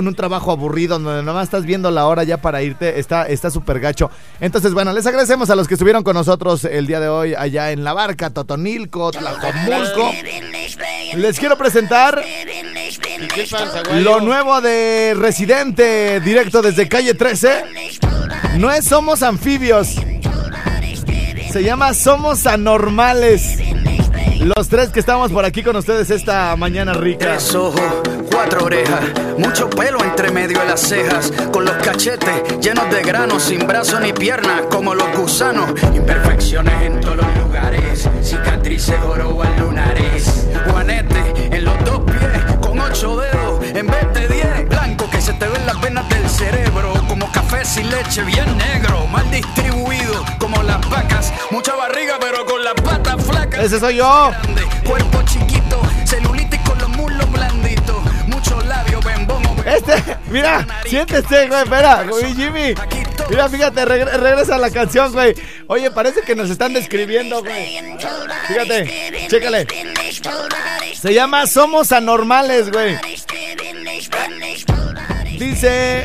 en 0.00 0.08
un 0.08 0.14
trabajo 0.14 0.52
aburrido 0.52 0.98
donde 0.98 1.22
nomás 1.22 1.44
estás 1.44 1.66
viendo 1.66 1.90
la 1.90 2.06
hora 2.06 2.24
ya 2.24 2.38
para 2.38 2.62
irte, 2.62 2.98
está 2.98 3.24
está 3.26 3.50
súper 3.50 3.78
gacho. 3.78 4.10
Entonces, 4.40 4.72
bueno, 4.72 4.90
les 4.94 5.04
agradecemos 5.06 5.50
a 5.50 5.54
los 5.54 5.68
que 5.68 5.74
estuvieron 5.74 6.02
con 6.02 6.14
nosotros 6.14 6.64
el 6.64 6.86
día 6.86 6.98
de 6.98 7.08
hoy 7.08 7.34
allá 7.34 7.72
en 7.72 7.84
La 7.84 7.92
Barca, 7.92 8.30
Totonilco, 8.30 9.10
Tlacomulco. 9.10 10.12
Les 11.16 11.38
quiero 11.38 11.58
presentar 11.58 12.22
Lo 14.02 14.20
nuevo 14.20 14.60
de 14.60 15.14
Residente, 15.16 16.20
directo 16.20 16.62
desde 16.62 16.88
calle 16.88 17.14
13. 17.14 17.64
No 18.58 18.70
es 18.70 18.84
Somos 18.84 19.22
Anfibios. 19.22 19.96
Se 21.52 21.62
llama 21.62 21.94
Somos 21.94 22.46
Anormales. 22.46 23.58
Los 24.40 24.68
tres 24.68 24.88
que 24.88 24.98
estamos 24.98 25.30
por 25.30 25.44
aquí 25.44 25.62
con 25.62 25.76
ustedes 25.76 26.10
esta 26.10 26.56
mañana 26.56 26.94
rica. 26.94 27.26
Tres 27.26 27.54
ojos, 27.54 27.80
cuatro 28.30 28.64
orejas, 28.64 29.04
mucho 29.38 29.70
pelo 29.70 30.02
entre 30.02 30.32
medio 30.32 30.58
de 30.58 30.64
las 30.64 30.80
cejas, 30.80 31.32
con 31.52 31.64
los 31.64 31.74
cachetes 31.76 32.58
llenos 32.60 32.90
de 32.90 33.02
granos, 33.02 33.44
sin 33.44 33.66
brazos 33.66 34.00
ni 34.00 34.12
piernas, 34.12 34.62
como 34.68 34.94
los 34.94 35.16
gusanos. 35.16 35.70
Imperfecciones 35.94 36.74
en 36.82 37.00
todos 37.00 37.18
los 37.18 37.36
lugares, 37.38 38.08
cicatrices 38.22 38.98
jorobas 39.00 39.60
lunares. 39.60 40.48
Juanete 40.70 41.21
te 45.42 45.48
ven 45.48 45.66
las 45.66 45.80
venas 45.80 46.08
del 46.08 46.30
cerebro, 46.30 46.92
como 47.08 47.30
café 47.32 47.64
sin 47.64 47.90
leche, 47.90 48.22
bien 48.22 48.56
negro, 48.58 49.08
mal 49.08 49.28
distribuido, 49.28 50.24
como 50.38 50.62
las 50.62 50.88
vacas. 50.88 51.32
Mucha 51.50 51.74
barriga, 51.74 52.16
pero 52.20 52.46
con 52.46 52.62
las 52.62 52.74
patas 52.74 53.24
flacas. 53.26 53.64
Ese 53.64 53.80
soy 53.80 53.96
yo. 53.96 54.30
Grande, 54.30 54.62
cuerpo 54.86 55.20
chiquito, 55.24 55.82
celulitis 56.04 56.60
con 56.60 56.78
los 56.78 56.88
muslos 56.90 57.28
blanditos, 57.32 57.96
muchos 58.28 58.64
labios, 58.66 59.04
bembón 59.04 59.42
Este, 59.66 60.16
mira, 60.30 60.64
siéntese, 60.84 61.48
güey, 61.48 61.62
espera, 61.64 62.04
güey, 62.04 62.34
Jimmy. 62.36 62.74
Mira, 63.28 63.48
fíjate, 63.48 63.84
regre- 63.84 64.12
regresa 64.12 64.58
la 64.58 64.70
canción, 64.70 65.10
güey. 65.12 65.34
Oye, 65.66 65.90
parece 65.90 66.20
que 66.20 66.36
nos 66.36 66.50
están 66.50 66.72
describiendo, 66.72 67.42
güey. 67.42 67.80
Fíjate, 68.46 69.26
chécale. 69.28 69.66
Se 70.94 71.12
llama 71.12 71.48
Somos 71.48 71.90
Anormales, 71.90 72.70
güey. 72.70 72.96
Dice. 75.42 76.04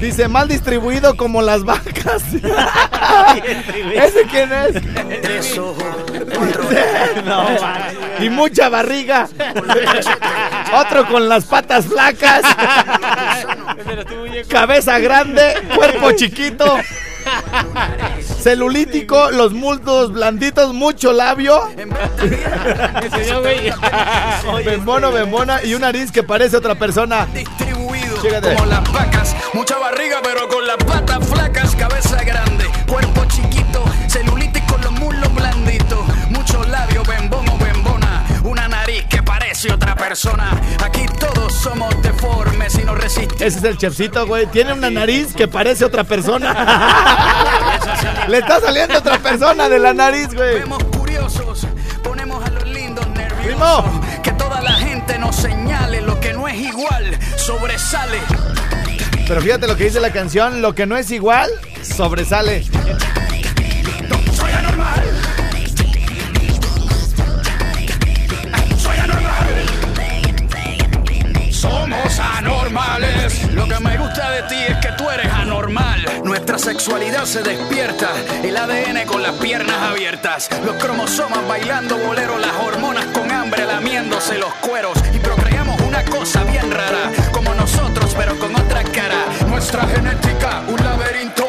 Dice, 0.00 0.26
mal 0.26 0.48
distribuido 0.48 1.16
como 1.16 1.40
las 1.40 1.62
vacas. 1.62 2.24
¿Ese 3.94 4.24
quién 4.28 4.50
es? 4.52 4.74
Orejas. 6.36 7.62
y 8.18 8.28
mucha 8.30 8.68
barriga. 8.68 9.28
Otro 10.74 11.06
con 11.06 11.28
las 11.28 11.44
patas 11.44 11.86
flacas. 11.86 12.42
Cabeza 14.48 14.98
grande, 14.98 15.54
cuerpo 15.76 16.10
chiquito. 16.16 16.80
Celulítico, 18.42 19.30
los 19.30 19.52
muslos 19.52 20.12
blanditos, 20.12 20.74
mucho 20.74 21.12
labio. 21.12 21.62
Bembono, 24.64 25.12
bembona 25.12 25.62
y 25.62 25.74
un 25.74 25.82
nariz 25.82 26.10
que 26.10 26.22
parece 26.24 26.56
otra 26.56 26.74
persona. 26.74 27.26
distribuido 27.32 28.20
Chécate. 28.20 28.54
como 28.54 28.66
las 28.66 28.92
vacas, 28.92 29.36
mucha 29.52 29.78
barriga 29.78 30.18
pero 30.22 30.48
con 30.48 30.66
las 30.66 30.76
patas 30.78 31.24
flacas, 31.28 31.74
cabeza 31.76 32.22
grande, 32.24 32.64
cuerpo 32.88 33.24
chiquito, 33.26 33.84
celulitis 34.08 34.62
con 34.64 34.80
los 34.80 34.92
muslos 34.92 35.32
blanditos, 35.34 36.00
muchos 36.30 36.68
labios, 36.68 37.06
bembón 37.06 37.48
o 37.48 37.58
bembona, 37.58 38.24
una 38.42 38.66
nariz 38.68 39.04
que 39.08 39.22
parece 39.22 39.72
otra 39.72 39.94
persona. 39.94 40.50
Aquí 40.84 41.06
todos 41.20 41.52
somos 41.54 41.94
deformes 42.02 42.74
y 42.78 42.84
no 42.84 42.94
resistimos. 42.94 43.40
Ese 43.40 43.58
es 43.58 43.64
el 43.64 43.78
chefcito, 43.78 44.26
güey. 44.26 44.46
Tiene 44.46 44.72
una 44.72 44.90
nariz 44.90 45.34
que 45.34 45.46
parece 45.48 45.84
otra 45.84 46.04
persona. 46.04 46.52
Le 48.28 48.38
está 48.38 48.60
saliendo 48.60 48.98
otra 48.98 49.18
persona 49.18 49.68
de 49.68 49.78
la 49.78 49.92
nariz, 49.92 50.32
güey. 50.34 50.60
Vemos 50.60 50.82
curiosos, 50.84 51.66
ponemos 52.02 52.44
a 52.44 52.50
los 52.50 52.64
lindos 52.68 53.06
nerviosos. 53.08 53.44
Primo. 53.44 54.00
Que 54.22 54.32
toda 54.32 54.60
la 54.60 54.72
gente 54.72 55.18
nos 55.18 55.34
señale 55.36 56.00
lo 56.00 56.18
que 56.20 56.32
no 56.32 56.46
es 56.46 56.56
igual, 56.56 57.18
sobresale. 57.36 58.18
Pero 59.26 59.40
fíjate 59.40 59.66
lo 59.66 59.76
que 59.76 59.84
dice 59.84 60.00
la 60.00 60.12
canción, 60.12 60.62
lo 60.62 60.74
que 60.74 60.86
no 60.86 60.96
es 60.96 61.10
igual, 61.10 61.50
sobresale. 61.82 62.64
Soy 64.32 64.52
anormal. 64.52 65.02
Soy 68.78 68.96
anormal. 68.98 69.48
Somos 71.50 72.18
anormales. 72.18 73.11
Lo 73.52 73.68
que 73.68 73.78
me 73.80 73.98
gusta 73.98 74.30
de 74.30 74.42
ti 74.44 74.56
es 74.68 74.76
que 74.78 74.92
tú 74.96 75.10
eres 75.10 75.30
anormal. 75.30 76.04
Nuestra 76.24 76.58
sexualidad 76.58 77.24
se 77.24 77.42
despierta. 77.42 78.08
El 78.42 78.56
ADN 78.56 79.06
con 79.06 79.22
las 79.22 79.32
piernas 79.32 79.76
abiertas. 79.76 80.48
Los 80.64 80.76
cromosomas 80.76 81.46
bailando 81.46 81.98
bolero. 81.98 82.38
Las 82.38 82.54
hormonas 82.64 83.04
con 83.06 83.30
hambre 83.30 83.66
lamiéndose 83.66 84.38
los 84.38 84.52
cueros. 84.54 84.96
Y 85.14 85.18
procreamos 85.18 85.78
una 85.82 86.02
cosa 86.04 86.44
bien 86.44 86.70
rara. 86.70 87.12
Como 87.30 87.52
nosotros, 87.54 88.14
pero 88.16 88.38
con 88.38 88.54
otra 88.56 88.82
cara. 88.84 89.26
Nuestra 89.48 89.86
genética, 89.86 90.62
un 90.68 90.82
laberinto. 90.82 91.46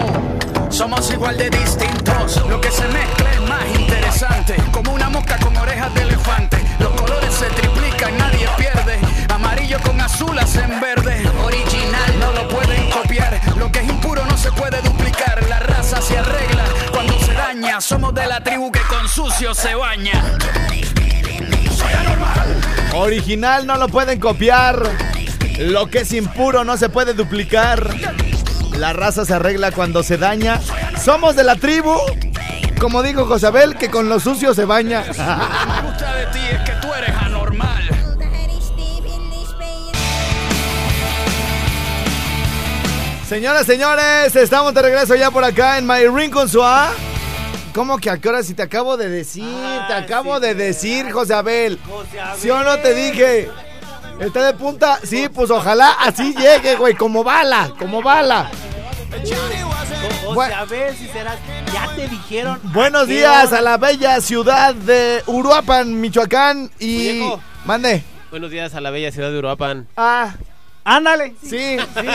Somos 0.69 1.09
igual 1.11 1.37
de 1.37 1.49
distintos. 1.49 2.43
Lo 2.49 2.59
que 2.59 2.71
se 2.71 2.87
mezcla 2.87 3.31
es 3.31 3.41
más 3.41 3.79
interesante. 3.79 4.55
Como 4.71 4.91
una 4.93 5.09
mosca 5.09 5.37
con 5.39 5.55
orejas 5.55 5.93
de 5.95 6.01
elefante. 6.01 6.57
Los 6.79 6.91
colores 6.99 7.33
se 7.33 7.45
triplican, 7.45 8.17
nadie 8.17 8.47
pierde. 8.57 8.99
Amarillo 9.29 9.79
con 9.79 10.01
azul 10.01 10.37
hacen 10.37 10.79
verde. 10.81 11.23
Original 11.43 11.82
Somos 17.83 18.13
de 18.13 18.25
la 18.27 18.41
tribu 18.41 18.71
que 18.71 18.79
con 18.83 19.09
sucio 19.09 19.53
se 19.53 19.75
baña. 19.75 20.23
Soy 21.75 21.93
anormal. 21.99 22.61
Original 22.93 23.67
no 23.67 23.75
lo 23.75 23.89
pueden 23.89 24.21
copiar. 24.21 24.81
Lo 25.59 25.87
que 25.87 25.99
es 25.99 26.13
impuro 26.13 26.63
no 26.63 26.77
se 26.77 26.87
puede 26.87 27.13
duplicar. 27.13 27.93
La 28.77 28.93
raza 28.93 29.25
se 29.25 29.33
arregla 29.33 29.73
cuando 29.73 30.01
se 30.01 30.17
daña. 30.17 30.61
Somos 31.03 31.35
de 31.35 31.43
la 31.43 31.57
tribu. 31.57 31.93
Como 32.79 33.03
dijo 33.03 33.25
Josabel, 33.25 33.75
que 33.75 33.89
con 33.89 34.07
lo 34.07 34.21
sucio 34.21 34.53
se 34.53 34.63
baña. 34.63 35.03
Lo 35.05 35.13
que 35.13 35.19
me 35.19 35.89
gusta 35.89 36.13
de 36.13 36.25
ti 36.27 36.39
es 36.39 36.61
que 36.61 36.71
tú 36.81 36.93
eres 36.93 37.15
anormal. 37.17 37.83
Señoras, 43.27 43.65
señores, 43.65 44.33
estamos 44.37 44.73
de 44.73 44.81
regreso 44.83 45.15
ya 45.15 45.31
por 45.31 45.43
acá 45.43 45.77
en 45.77 45.85
My 45.85 46.07
Ring 46.07 46.31
con 46.31 46.47
su 46.47 46.63
A. 46.63 46.93
¿Cómo 47.73 47.97
que 47.97 48.09
a 48.09 48.17
qué 48.19 48.29
hora? 48.29 48.43
Si 48.43 48.53
te 48.53 48.61
acabo 48.61 48.97
de 48.97 49.09
decir, 49.09 49.43
te 49.87 49.93
acabo 49.93 50.39
de 50.39 50.53
decir, 50.53 51.11
José 51.11 51.33
Abel. 51.33 51.79
¿Sí 52.37 52.49
o 52.49 52.63
no 52.63 52.77
te 52.79 52.93
dije? 52.93 53.49
¿Está 54.19 54.45
de 54.45 54.53
punta? 54.53 54.99
Sí, 55.03 55.27
pues 55.33 55.49
ojalá 55.49 55.89
así 55.99 56.35
llegue, 56.35 56.75
güey, 56.75 56.93
como 56.93 57.23
bala, 57.23 57.73
como 57.79 58.01
bala. 58.03 58.49
José 59.11 59.35
Bueno. 60.35 60.55
Abel, 60.55 60.95
si 60.95 61.07
serás. 61.07 61.37
Ya 61.73 61.89
te 61.95 62.07
dijeron. 62.07 62.59
Buenos 62.63 63.07
días 63.07 63.47
hora. 63.47 63.57
a 63.57 63.61
la 63.61 63.77
bella 63.77 64.21
ciudad 64.21 64.75
de 64.75 65.23
Uruapan, 65.25 65.99
Michoacán 65.99 66.69
y... 66.79 67.13
Muñeco. 67.19 67.41
Mande. 67.65 68.03
Buenos 68.29 68.51
días 68.51 68.75
a 68.75 68.81
la 68.81 68.91
bella 68.91 69.11
ciudad 69.11 69.31
de 69.31 69.37
Uruapan. 69.39 69.87
Ah, 69.97 70.35
Ándale. 70.85 71.35
Sí, 71.41 71.77
sí. 71.77 72.07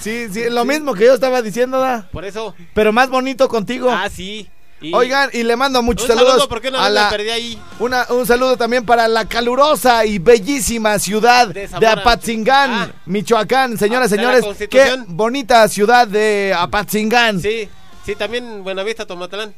Sí, 0.00 0.28
sí, 0.32 0.44
lo 0.50 0.64
mismo 0.64 0.94
que 0.94 1.04
yo 1.06 1.14
estaba 1.14 1.42
diciendo, 1.42 1.80
da. 1.80 2.08
Por 2.12 2.24
eso. 2.24 2.54
Pero 2.72 2.92
más 2.92 3.08
bonito 3.10 3.48
contigo. 3.48 3.90
Ah, 3.90 4.08
sí. 4.08 4.48
Y- 4.80 4.92
Oigan, 4.94 5.30
y 5.32 5.42
le 5.42 5.56
mando 5.56 5.82
muchos 5.82 6.02
Un 6.08 6.08
saludos. 6.16 6.32
saludo, 6.32 6.48
¿por 6.50 6.60
qué 6.60 6.70
no 6.70 6.78
a 6.78 6.88
me 6.88 6.94
la, 6.94 7.08
perdí 7.08 7.30
ahí? 7.30 7.58
una- 7.78 8.06
un 8.10 8.26
saludo 8.26 8.56
también 8.58 8.84
para 8.84 9.08
la 9.08 9.24
calurosa 9.24 10.04
y 10.04 10.18
bellísima 10.18 10.98
ciudad 10.98 11.48
de, 11.48 11.66
De. 11.66 11.86
Apatzingán, 11.86 12.70
Ah. 12.72 12.92
Michoacán. 13.06 13.78
Señoras, 13.78 14.10
la 14.10 14.16
señores, 14.16 14.44
qué 14.68 14.96
bonita 15.06 15.66
ciudad 15.68 16.06
de 16.06 16.54
Apatzingán. 16.56 17.40
Sí, 17.40 17.68
sí, 18.04 18.14
también 18.16 18.62
Buenavista, 18.64 19.06
Tomatlán. 19.06 19.54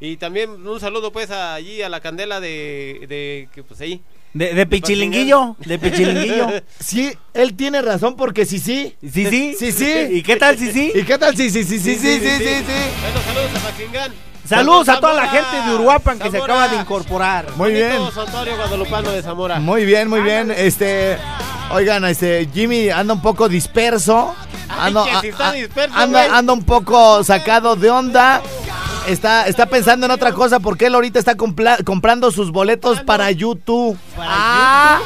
Y 0.00 0.16
también 0.16 0.66
un 0.66 0.80
saludo 0.80 1.12
pues 1.12 1.30
allí 1.30 1.80
a 1.82 1.88
la 1.88 2.00
candela 2.00 2.40
de, 2.40 3.04
de 3.08 3.48
que 3.54 3.62
pues 3.62 3.80
ahí. 3.82 4.02
De, 4.34 4.54
de 4.54 4.66
pichilinguillo, 4.66 5.54
de 5.60 5.78
pichilinguillo. 5.78 6.48
Sí, 6.80 7.12
él 7.34 7.54
tiene 7.54 7.82
razón 7.82 8.16
porque 8.16 8.46
sí, 8.46 8.58
sí. 8.58 8.96
Sí, 9.02 9.26
sí. 9.26 9.54
Sí, 9.58 9.70
sí. 9.70 9.92
¿Y 10.10 10.22
qué 10.22 10.36
tal, 10.36 10.58
sí, 10.58 10.72
sí? 10.72 10.90
¿Y 10.94 11.02
qué 11.04 11.18
tal? 11.18 11.36
Sí, 11.36 11.50
sí, 11.50 11.62
sí, 11.62 11.78
sí, 11.78 11.94
sí, 11.96 12.18
sí, 12.18 12.18
sí, 12.20 12.38
sí. 12.38 12.64
Bueno, 13.02 13.20
saludos 13.26 13.50
a 13.54 13.68
Patzingán. 13.68 14.12
Saludos 14.56 14.88
a 14.88 15.00
toda 15.00 15.14
la 15.14 15.28
gente 15.28 15.60
de 15.66 15.74
Uruapan 15.74 16.18
que 16.18 16.30
se 16.30 16.38
acaba 16.38 16.68
de 16.68 16.76
incorporar. 16.76 17.46
Muy 17.56 17.72
bien. 17.72 17.98
Guadalupano 18.56 19.10
de 19.10 19.22
Zamora. 19.22 19.58
Muy 19.60 19.84
bien, 19.84 20.08
muy 20.08 20.20
bien. 20.20 20.50
Este, 20.50 21.18
oigan, 21.70 22.04
este 22.04 22.48
Jimmy 22.52 22.90
anda 22.90 23.14
un 23.14 23.22
poco 23.22 23.48
disperso. 23.48 24.34
Ando- 24.80 25.04
que 25.04 25.20
si 25.20 25.28
está 25.28 25.46
a- 25.46 25.50
a- 25.50 25.52
disperso, 25.52 25.96
anda, 25.96 26.24
güey. 26.26 26.38
anda 26.38 26.52
un 26.52 26.64
poco 26.64 27.22
sacado 27.24 27.76
de 27.76 27.90
onda. 27.90 28.40
Está, 29.06 29.46
está 29.48 29.66
pensando 29.66 30.06
en 30.06 30.12
otra 30.12 30.32
cosa 30.32 30.60
porque 30.60 30.86
él 30.86 30.94
ahorita 30.94 31.18
está 31.18 31.34
comprando 31.36 32.30
sus 32.30 32.52
boletos 32.52 33.00
para 33.00 33.30
YouTube. 33.32 33.98
ah, 34.18 35.00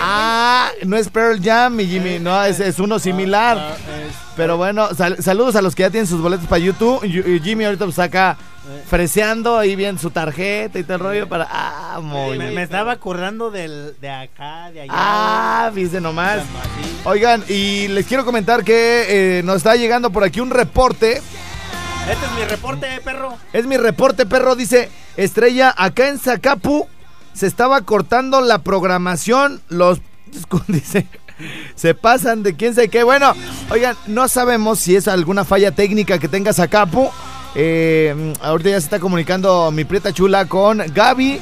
ah, 0.00 0.68
no 0.84 0.96
es 0.96 1.08
Pearl 1.08 1.40
Jam, 1.42 1.74
mi 1.76 1.86
Jimmy, 1.86 2.18
no, 2.18 2.42
es, 2.44 2.58
es 2.60 2.78
uno 2.78 2.98
similar. 2.98 3.76
Pero 4.36 4.56
bueno, 4.56 4.88
sal- 4.94 5.22
saludos 5.22 5.56
a 5.56 5.62
los 5.62 5.74
que 5.74 5.82
ya 5.82 5.90
tienen 5.90 6.06
sus 6.06 6.20
boletos 6.20 6.46
para 6.46 6.58
YouTube. 6.60 7.02
Jimmy 7.42 7.64
ahorita 7.64 7.84
pues 7.84 7.96
saca 7.96 8.36
freseando 8.88 9.58
ahí 9.58 9.76
bien 9.76 9.98
su 9.98 10.10
tarjeta 10.10 10.78
y 10.78 10.82
todo 10.82 10.94
el 10.94 11.00
rollo 11.00 11.28
para... 11.28 11.46
Ah, 11.50 12.00
muy 12.02 12.38
Me, 12.38 12.44
bien. 12.44 12.54
me 12.54 12.62
estaba 12.62 12.92
acordando 12.92 13.50
del, 13.50 13.94
de 14.00 14.10
acá, 14.10 14.70
de 14.72 14.82
allá. 14.82 14.92
Ah, 14.94 15.70
viste 15.74 16.00
nomás. 16.00 16.42
Oigan, 17.04 17.44
y 17.48 17.88
les 17.88 18.06
quiero 18.06 18.24
comentar 18.24 18.64
que 18.64 19.38
eh, 19.38 19.42
nos 19.44 19.56
está 19.58 19.76
llegando 19.76 20.10
por 20.10 20.24
aquí 20.24 20.40
un 20.40 20.50
reporte. 20.50 21.22
Este 22.10 22.24
es 22.26 22.32
mi 22.38 22.44
reporte, 22.44 23.00
perro. 23.04 23.36
Es 23.52 23.66
mi 23.66 23.76
reporte, 23.76 24.26
perro. 24.26 24.56
Dice 24.56 24.88
Estrella, 25.16 25.74
acá 25.76 26.08
en 26.08 26.18
Zacapu 26.18 26.88
se 27.34 27.46
estaba 27.46 27.82
cortando 27.82 28.40
la 28.40 28.58
programación. 28.60 29.60
Los. 29.68 30.00
Dice. 30.66 31.06
Se 31.76 31.94
pasan 31.94 32.42
de 32.42 32.56
quién 32.56 32.74
sabe 32.74 32.88
qué. 32.88 33.04
Bueno, 33.04 33.32
oigan, 33.70 33.96
no 34.06 34.26
sabemos 34.26 34.80
si 34.80 34.96
es 34.96 35.06
alguna 35.06 35.44
falla 35.44 35.70
técnica 35.70 36.18
que 36.18 36.26
tenga 36.28 36.52
Zacapu. 36.52 37.10
Eh, 37.54 38.34
ahorita 38.40 38.70
ya 38.70 38.80
se 38.80 38.86
está 38.86 38.98
comunicando 39.00 39.70
mi 39.70 39.84
prieta 39.84 40.12
chula 40.12 40.46
con 40.46 40.82
Gaby. 40.94 41.40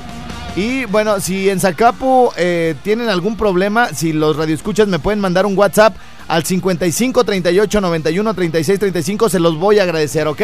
Y 0.57 0.87
bueno, 0.87 1.21
si 1.21 1.51
en 1.51 1.61
Zacapu 1.61 2.31
eh, 2.37 2.75
tienen 2.83 3.11
algún 3.11 3.37
problema, 3.37 3.89
si 3.89 4.15
los 4.15 4.37
radioescuchas 4.37 4.89
me 4.89 4.99
pueden 4.99 5.21
mandar 5.21 5.45
un 5.45 5.57
WhatsApp 5.57 5.95
al 6.29 6.45
55 6.45 7.25
38 7.25 7.81
91 7.81 8.35
36 8.35 8.79
35, 8.79 9.29
se 9.29 9.39
los 9.39 9.59
voy 9.59 9.79
a 9.79 9.83
agradecer, 9.83 10.27
¿ok? 10.27 10.43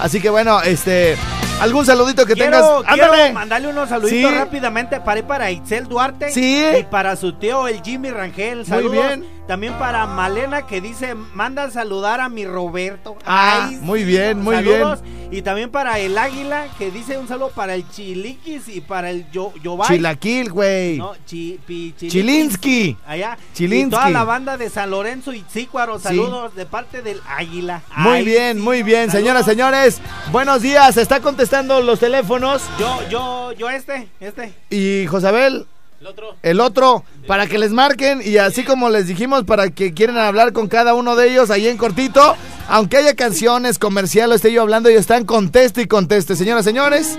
Así 0.00 0.20
que 0.20 0.30
bueno, 0.30 0.62
este, 0.62 1.16
algún 1.60 1.86
saludito 1.86 2.26
que 2.26 2.34
Quiero, 2.34 2.50
tengas. 2.82 2.94
quiero 2.94 3.12
¡Ándale! 3.12 3.32
mandarle 3.32 3.68
unos 3.68 3.88
saluditos 3.88 4.30
Sí. 4.30 4.36
rápidamente 4.36 5.00
para, 5.00 5.18
ir 5.20 5.24
para 5.26 5.50
Itzel 5.50 5.86
Duarte 5.88 6.30
Sí. 6.32 6.64
y 6.80 6.82
para 6.84 7.14
su 7.16 7.34
tío 7.34 7.68
el 7.68 7.82
Jimmy 7.82 8.10
Rangel. 8.10 8.66
Saludos. 8.66 8.92
bien. 8.92 9.42
También 9.46 9.74
para 9.74 10.06
Malena 10.06 10.66
que 10.66 10.80
dice, 10.80 11.14
manda 11.14 11.64
a 11.64 11.70
saludar 11.70 12.20
a 12.20 12.28
mi 12.28 12.46
Roberto. 12.46 13.16
Ah, 13.26 13.66
Ay, 13.68 13.76
muy 13.80 14.04
bien, 14.04 14.40
muy 14.40 14.54
saludos. 14.54 15.00
Y 15.32 15.42
también 15.42 15.68
para 15.70 15.98
el 15.98 16.16
Águila 16.16 16.66
que 16.78 16.90
dice 16.90 17.18
un 17.18 17.26
saludo 17.26 17.50
para 17.50 17.74
el 17.74 17.88
Chiliquis 17.90 18.68
y 18.68 18.80
para 18.80 19.10
el 19.10 19.28
Yo 19.32 19.52
Yobay. 19.62 19.88
Chilaquil, 19.88 20.52
güey. 20.52 20.96
No, 20.98 21.14
chi, 21.26 21.58
pi-. 21.66 21.92
Chilinsky. 21.96 22.96
Allá. 23.06 23.36
Chilinsky. 23.52 23.88
Y 23.88 23.90
toda 23.90 24.10
la 24.10 24.24
banda 24.24 24.56
de 24.56 24.70
San 24.70 24.90
Lorenzo 24.90 25.32
y 25.32 25.44
Zícuaro. 25.50 25.98
Saludos 25.98 26.54
de 26.54 26.64
parte 26.64 27.02
del 27.02 27.20
Águila. 27.28 27.82
Muy 27.96 28.18
Ay, 28.18 28.24
bien, 28.24 28.56
sí. 28.58 28.62
muy 28.62 28.82
bien, 28.84 29.10
Saludos. 29.10 29.44
señoras, 29.44 29.44
señores. 29.46 30.00
Buenos 30.30 30.62
días, 30.62 30.96
está 30.96 31.20
contestando 31.42 31.80
los 31.80 31.98
teléfonos. 31.98 32.62
Yo, 32.78 33.00
yo, 33.10 33.52
yo 33.58 33.68
este, 33.68 34.08
este. 34.20 34.54
Y 34.70 35.08
Josabel, 35.08 35.66
El 36.00 36.06
otro. 36.06 36.36
el 36.40 36.60
otro, 36.60 37.04
para 37.26 37.48
que 37.48 37.58
les 37.58 37.72
marquen 37.72 38.20
y 38.24 38.36
así 38.36 38.62
como 38.62 38.90
les 38.90 39.08
dijimos, 39.08 39.42
para 39.42 39.68
que 39.70 39.92
quieran 39.92 40.18
hablar 40.18 40.52
con 40.52 40.68
cada 40.68 40.94
uno 40.94 41.16
de 41.16 41.32
ellos 41.32 41.50
ahí 41.50 41.66
en 41.66 41.78
cortito, 41.78 42.36
aunque 42.68 42.98
haya 42.98 43.16
canciones, 43.16 43.80
comercial 43.80 44.30
o 44.30 44.36
esté 44.36 44.52
yo 44.52 44.62
hablando, 44.62 44.88
ellos 44.88 45.00
están 45.00 45.24
conteste 45.24 45.82
y 45.82 45.86
conteste. 45.88 46.36
Señoras, 46.36 46.64
señores, 46.64 47.18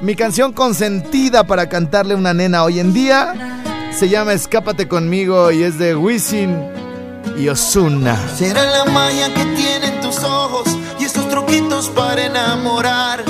mi 0.00 0.14
canción 0.14 0.52
consentida 0.52 1.42
para 1.42 1.68
cantarle 1.68 2.14
a 2.14 2.18
una 2.18 2.32
nena 2.32 2.62
hoy 2.62 2.78
en 2.78 2.92
día 2.92 3.34
se 3.92 4.08
llama 4.08 4.32
Escápate 4.32 4.86
conmigo 4.86 5.50
y 5.50 5.64
es 5.64 5.76
de 5.76 5.96
Wisin 5.96 6.56
y 7.36 7.48
Osuna. 7.48 8.16
Será 8.36 8.62
la 8.64 8.84
magia 8.84 9.26
que 9.34 9.44
tienen 9.56 10.00
tus 10.00 10.22
ojos 10.22 10.68
y 11.00 11.04
estos 11.04 11.28
truquitos 11.28 11.88
para 11.88 12.26
enamorar. 12.26 13.24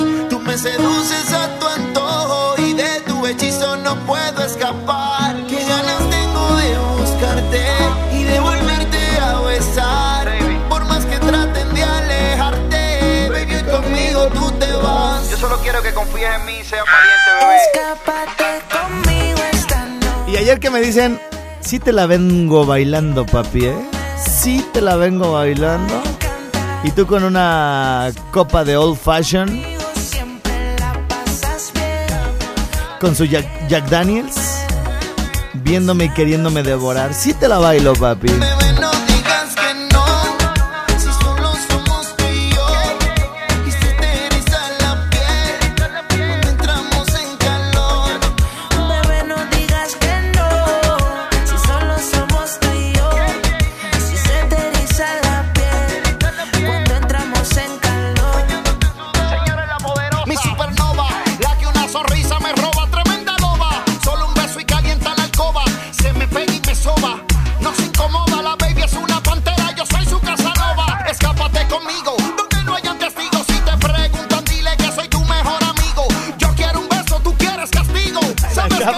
Me 0.51 0.59
seduces 0.59 1.33
a 1.33 1.61
tu 1.61 1.67
antojo 1.69 2.55
y 2.59 2.73
de 2.73 3.01
tu 3.07 3.25
hechizo 3.25 3.77
no 3.77 3.95
puedo 4.05 4.45
escapar. 4.45 5.37
Qué 5.47 5.65
ganas 5.65 6.11
tengo 6.11 6.57
de 6.57 6.77
buscarte 6.99 7.65
y 8.13 8.25
de 8.25 8.41
volverte 8.41 8.99
a 9.23 9.39
besar. 9.43 10.29
Por 10.69 10.85
más 10.87 11.07
que 11.07 11.19
traten 11.19 11.73
de 11.73 11.85
alejarte, 11.85 13.29
baby, 13.31 13.55
hoy 13.55 13.63
conmigo 13.63 14.27
tú 14.35 14.51
te 14.59 14.73
vas. 14.73 15.31
Yo 15.31 15.37
solo 15.37 15.57
quiero 15.59 15.83
que 15.83 15.95
confíes 15.95 16.35
en 16.35 16.45
mí 16.45 16.55
y 16.61 16.65
seas 16.65 16.85
valiente, 16.85 17.31
bebé. 17.41 17.57
Escápate 17.71 18.61
conmigo 18.73 19.39
esta 19.53 19.85
noche. 19.85 20.33
Y 20.33 20.37
ayer 20.37 20.59
que 20.59 20.71
me 20.71 20.81
dicen, 20.81 21.21
sí 21.61 21.79
te 21.79 21.93
la 21.93 22.07
vengo 22.07 22.67
bailando, 22.67 23.25
papi, 23.25 23.67
¿eh? 23.67 23.91
Sí 24.17 24.67
te 24.73 24.81
la 24.81 24.97
vengo 24.97 25.31
bailando. 25.31 26.03
Y 26.83 26.91
tú 26.91 27.07
con 27.07 27.23
una 27.23 28.11
copa 28.33 28.65
de 28.65 28.77
old 28.77 28.99
fashion, 28.99 29.63
con 33.01 33.17
su 33.17 33.25
Jack, 33.25 33.89
Daniels, 33.89 34.37
viéndome 35.55 36.05
y 36.05 36.11
queriéndome 36.11 36.63
devorar. 36.63 37.15
Sí 37.15 37.33
te 37.33 37.49
la 37.49 37.59
bailo, 37.59 37.95
papi. 37.95 38.29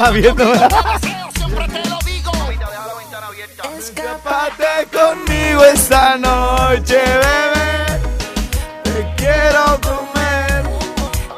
No 0.03 0.13
viendo. 0.13 0.45
siempre 1.37 1.69
te 1.69 1.89
lo 1.89 1.99
digo. 2.05 2.33
Escápate 3.79 4.89
conmigo 4.93 5.65
esta 5.65 6.17
noche, 6.17 6.97
bebé. 6.97 8.01
Te 8.83 9.15
quiero 9.17 9.81
comer, 9.81 10.65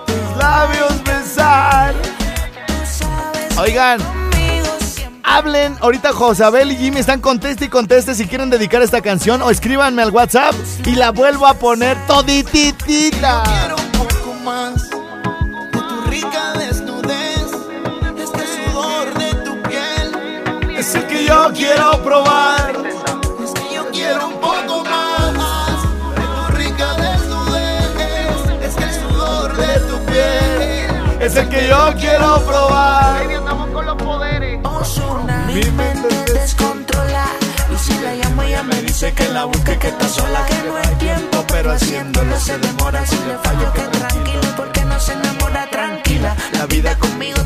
tus 0.07 0.37
labios 0.39 1.05
besar. 1.05 1.95
Oigan, 3.59 4.01
hablen. 5.23 5.77
Ahorita 5.81 6.15
Josabel 6.15 6.73
y 6.73 6.77
Jimmy 6.77 7.01
están 7.01 7.21
conteste 7.21 7.67
y 7.67 7.69
conteste 7.69 8.15
si 8.15 8.27
quieren 8.27 8.49
dedicar 8.49 8.81
esta 8.81 9.03
canción 9.03 9.43
o 9.43 9.51
escríbanme 9.51 10.01
al 10.03 10.11
WhatsApp 10.11 10.55
y 10.87 10.95
la 10.95 11.11
vuelvo 11.11 11.47
a 11.47 11.53
poner 11.53 11.99
todititita. 12.07 13.43
Quiero 13.45 13.77
un 13.77 13.93
poco 13.93 14.35
más 14.43 14.94
quiero 21.75 22.03
probar. 22.03 22.73
Es 23.43 23.53
que 23.53 23.75
yo 23.75 23.91
quiero 23.91 24.29
un 24.29 24.41
poco 24.41 24.85
más 24.85 25.83
de 26.17 26.23
tu 26.35 26.57
rica 26.57 26.95
desnudez. 26.95 28.63
Es 28.63 28.75
que 28.75 28.85
el 28.85 28.95
sudor 28.95 29.57
de 29.57 29.81
tu 29.81 29.99
piel 30.07 31.21
es 31.21 31.37
el 31.37 31.49
que 31.49 31.69
yo 31.69 31.93
quiero 31.99 32.41
probar. 32.47 33.23
andamos 33.23 33.71
con 33.71 33.87
los 33.87 33.97
poderes. 33.97 34.61
mi 35.49 35.65
mente 35.73 36.33
descontrola. 36.33 37.27
Y 37.73 37.77
si 37.77 37.99
la 38.01 38.15
llamo, 38.15 38.43
ella 38.43 38.63
me 38.63 38.81
dice 38.83 39.13
que 39.13 39.29
la 39.29 39.45
busque, 39.45 39.79
que 39.79 39.89
está 39.89 40.09
sola, 40.09 40.47
que 40.47 40.69
no 40.69 40.77
hay 40.77 40.95
tiempo, 40.97 41.45
pero 41.49 41.73
haciéndolo 41.73 42.39
se 42.39 42.57
demora. 42.59 43.05
Si 43.07 43.17
le 43.17 43.37
fallo, 43.39 43.73
que 43.73 43.83
tranquila, 43.99 44.55
porque 44.57 44.85
no 44.85 45.01
se 45.01 45.13
enamora 45.13 45.67
tranquila. 45.71 46.37
La 46.53 46.67
vida 46.67 46.97
conmigo 46.99 47.44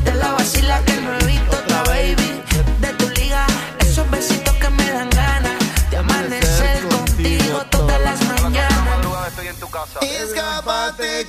te 10.99 11.28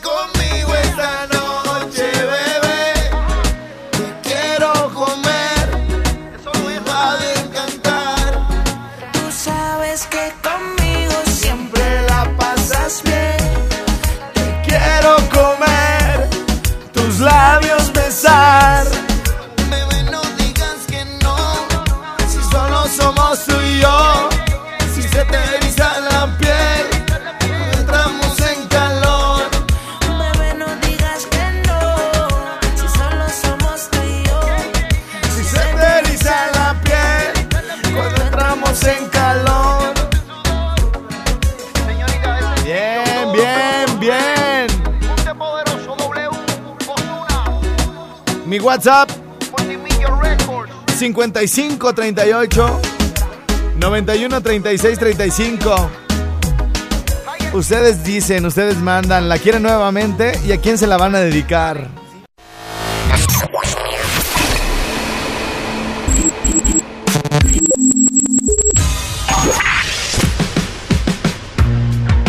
WhatsApp 48.69 49.09
55 50.99 51.93
38 51.95 52.81
91 53.79 54.41
36 54.43 54.99
35. 54.99 55.89
Ustedes 57.53 58.03
dicen, 58.03 58.45
ustedes 58.45 58.77
mandan, 58.77 59.27
la 59.27 59.39
quieren 59.39 59.63
nuevamente 59.63 60.33
y 60.45 60.51
a 60.51 60.61
quién 60.61 60.77
se 60.77 60.85
la 60.85 60.97
van 60.97 61.15
a 61.15 61.19
dedicar. 61.19 61.87